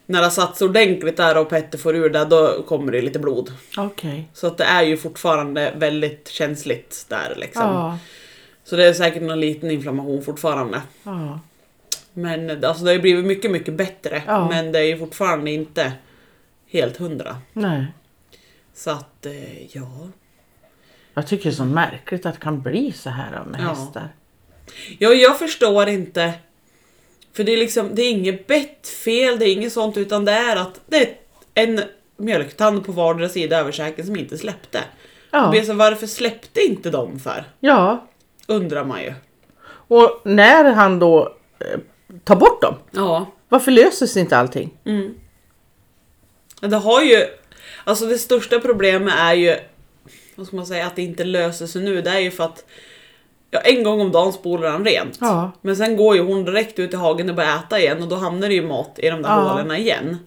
[0.06, 3.02] När det har satt sig ordentligt där och Petter får ur det, då kommer det
[3.02, 3.52] lite blod.
[3.76, 4.28] Okej.
[4.34, 7.62] Så att det är ju fortfarande väldigt känsligt där liksom.
[7.62, 7.98] Ja.
[8.64, 10.82] Så det är säkert någon liten inflammation fortfarande.
[11.02, 11.40] Ja.
[12.12, 14.22] Men det- alltså det har ju blivit mycket, mycket bättre.
[14.26, 14.48] Ja.
[14.48, 15.92] Men det är ju fortfarande inte
[16.70, 17.36] helt hundra.
[17.52, 17.86] Nej.
[18.74, 20.08] Så att, eh, ja.
[21.14, 23.68] Jag tycker det är så märkligt att det kan bli så här med Ja.
[23.68, 24.08] hästar.
[24.98, 26.32] Ja, jag förstår inte.
[27.32, 30.56] För det är liksom, det är inget bettfel, det är inget sånt, utan det är
[30.56, 31.16] att det är
[31.54, 31.80] en
[32.16, 34.78] mjölktand på vardera sida över käken som inte släppte.
[35.30, 35.58] Ja.
[35.58, 37.44] Och så, varför släppte inte de för?
[37.60, 38.06] ja.
[38.46, 39.14] Undrar man ju.
[39.68, 41.78] Och när han då eh,
[42.24, 43.26] tar bort dem, Ja.
[43.48, 44.70] varför löser sig inte allting?
[44.84, 45.14] Mm.
[46.60, 47.26] Det har ju,
[47.84, 49.56] alltså det största problemet är ju,
[50.34, 52.02] vad ska man säga, att det inte löser sig nu.
[52.02, 52.64] Det är ju för att
[53.50, 55.18] ja, en gång om dagen spolar han rent.
[55.20, 55.52] Ja.
[55.62, 58.16] Men sen går ju hon direkt ut i hagen och börjar äta igen och då
[58.16, 59.34] hamnar det ju mat i de där Ja.
[59.36, 60.18] hålorna igen.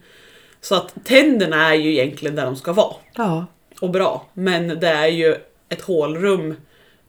[0.60, 2.94] Så att tänderna är ju egentligen där de ska vara.
[3.14, 3.46] Ja.
[3.80, 4.26] Och bra.
[4.34, 5.36] Men det är ju
[5.68, 6.54] ett hålrum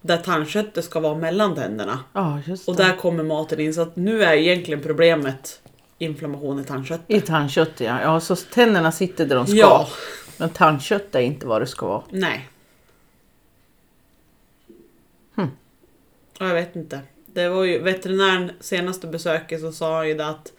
[0.02, 2.00] där tandköttet ska vara mellan tänderna.
[2.14, 2.40] Ja.
[2.68, 3.74] Och där kommer maten in.
[3.74, 5.62] Så att nu är egentligen problemet
[5.98, 7.06] inflammation i tandköttet.
[7.08, 8.02] I tandköttet ja.
[8.02, 8.20] ja.
[8.20, 9.56] Så tänderna sitter där de ska.
[9.56, 9.88] Ja.
[10.38, 12.04] Men tandkött är inte vad det ska vara.
[12.10, 12.50] Nej.
[15.36, 17.00] Ja, Jag vet inte.
[17.26, 20.54] Det var ju veterinären senaste besöket så sa han ju det att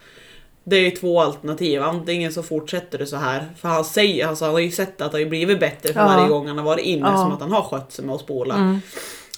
[0.64, 1.82] det är ju två alternativ.
[1.82, 3.46] Antingen så fortsätter det så här.
[3.56, 6.06] För han säger, alltså han har ju sett att det har blivit bättre för Ja.
[6.06, 7.08] varje gång han har varit inne.
[7.08, 7.16] Ja.
[7.16, 8.54] Som att han har skött sig med att spola.
[8.54, 8.78] Mm.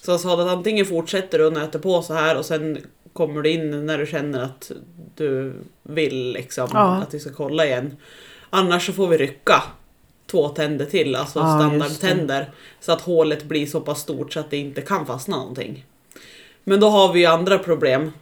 [0.03, 2.79] Så han sa att antingen fortsätter du och nöter på så här och sen
[3.13, 4.71] kommer du in när du känner att
[5.15, 6.95] du vill liksom Ja.
[6.97, 7.97] att vi ska kolla igen.
[8.51, 9.63] Annars så får vi rycka
[10.31, 12.51] två tänder till, alltså just standardtänder.
[12.81, 15.85] Så att hålet blir så pass stort så att det inte kan fastna någonting.
[16.65, 18.13] Men då har vi ju andra problem.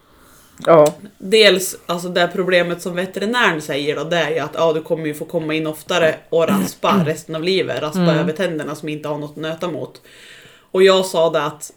[0.66, 0.94] Ja.
[1.18, 5.06] Dels, alltså det problemet som veterinären säger då, det är ju att ja, du kommer
[5.06, 7.82] ju få komma in oftare och raspa resten av livet.
[7.82, 8.18] Raspa Mm.
[8.18, 10.00] över tänderna som inte har något att nöta mot.
[10.70, 11.72] Och jag sa det att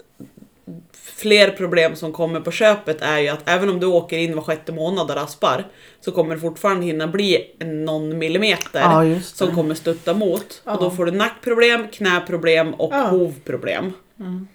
[1.22, 4.44] fler problem som kommer på köpet är ju att även om du åker in var
[4.44, 5.68] sjätte månad och raspar
[6.02, 10.62] så kommer det fortfarande hinna bli någon millimeter Ja, som kommer stutta mot.
[10.66, 10.76] Ja.
[10.76, 13.08] Och då får du nackproblem, knäproblem och Ja.
[13.08, 13.94] hovproblem.
[14.20, 14.48] Mm.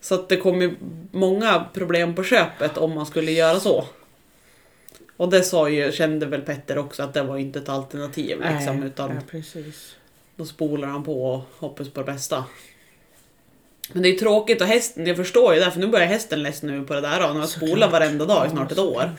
[0.00, 0.74] Så att det kommer
[1.12, 3.84] många problem på köpet om man skulle göra så.
[5.16, 8.76] Och det sa ju, kände väl Petter också att det var inte ett alternativ liksom,
[8.80, 9.96] Nej, utan ja, precis.
[10.36, 12.44] då spolar han på och hoppas på det bästa.
[13.92, 16.42] Men det är ju tråkigt och hästen, jag förstår ju det för nu börjar hästen
[16.42, 19.10] ledsna nu på det där han har spolat varenda dag i snart ett år.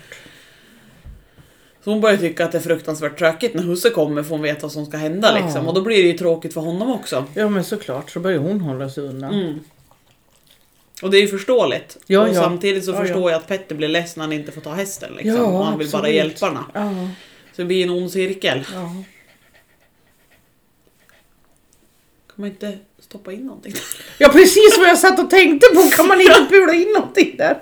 [1.84, 4.64] Så hon börjar tycka att det är fruktansvärt tråkigt när husse kommer för hon vet
[4.64, 5.46] vad som ska hända Ja.
[5.46, 5.68] liksom.
[5.68, 7.26] Och då blir det ju tråkigt för honom också.
[7.34, 9.34] Ja men såklart så börjar hon hålla sig undan.
[9.34, 9.60] Mm.
[11.02, 11.98] Och det är ju förståeligt.
[12.08, 12.34] Ja, och ja.
[12.34, 15.14] samtidigt så Ja, förstår jag att Petter blir ledsen när han inte får ta hästen.
[15.18, 15.42] Liksom.
[15.46, 16.16] Och han vill bara absolut.
[16.16, 17.10] hjälpa henne.
[17.56, 18.66] Så det blir en ond cirkel.
[18.74, 19.04] ja.
[22.36, 23.74] Kan man inte stoppa in någonting?
[24.18, 25.82] ja precis vad jag satt och tänkte på.
[25.82, 27.58] Kan man inte pula in någonting där?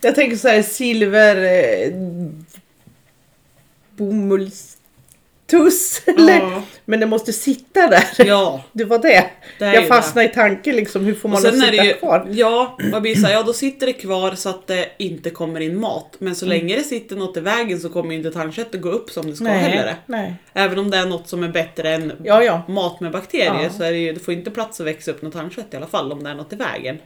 [0.00, 1.36] Jag tänker så här silver...
[1.36, 1.92] Eh,
[5.52, 6.02] bomullstuss.
[6.06, 6.38] Eller?
[6.40, 6.62] Ja.
[6.84, 8.04] Men det måste sitta där.
[8.26, 8.64] ja.
[8.72, 9.30] Det var det.
[9.58, 11.04] Det jag fastnade i tanken liksom.
[11.04, 12.26] Hur får man att sen är sitta det ju, kvar?
[12.30, 15.30] ja, vad blir det så här, ja då sitter det kvar så att det inte
[15.30, 16.14] kommer in mat.
[16.18, 16.34] Men Mm.
[16.34, 19.36] så länge det sitter något i vägen så kommer inte tandköttet gå upp som det
[19.36, 19.84] ska heller.
[19.84, 20.34] Nej, nej.
[20.64, 22.62] Även om det är något som är bättre än Ja, ja.
[22.68, 23.70] mat med bakterier Ja.
[23.70, 25.86] så är det ju, det får inte plats att växa upp något tandkött i alla
[25.86, 26.98] fall om det är något i vägen.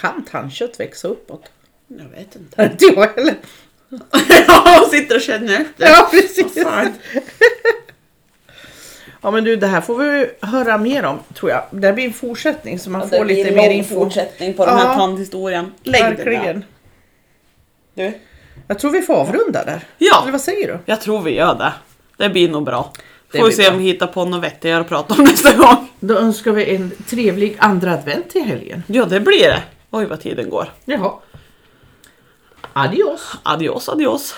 [0.00, 1.50] Kan tandkött växa uppåt?
[1.88, 2.62] Jag vet inte.
[2.72, 3.34] Inte jag heller.
[4.46, 5.86] ja, och sitter och känner efter.
[5.86, 6.64] Ja, precis.
[9.22, 11.62] Ja men du, det här får vi höra mer om tror jag.
[11.70, 13.94] Det blir en fortsättning så man får lite mer info.
[13.94, 14.94] fortsättning på den här Ja.
[14.94, 15.72] tandhistorien.
[15.84, 16.64] Verkligen.
[17.94, 18.04] ja.
[18.04, 18.12] Du?
[18.66, 19.80] Jag tror vi får avrunda där.
[19.98, 20.20] Ja.
[20.22, 20.78] Eller vad säger du?
[20.86, 21.72] Jag tror vi gör det.
[22.16, 22.92] Det blir nog bra.
[23.32, 23.72] Det Får vi se bra.
[23.72, 25.88] om vi hittar på något vettigare att prata om nästa gång.
[26.00, 28.82] Då önskar vi en trevlig andra advent till helgen.
[28.86, 29.62] Ja, det blir det.
[29.90, 30.72] Oj, vad tiden går.
[30.84, 31.12] Jaha.
[32.74, 33.36] Adiós.
[33.44, 34.34] Adiós, adiós.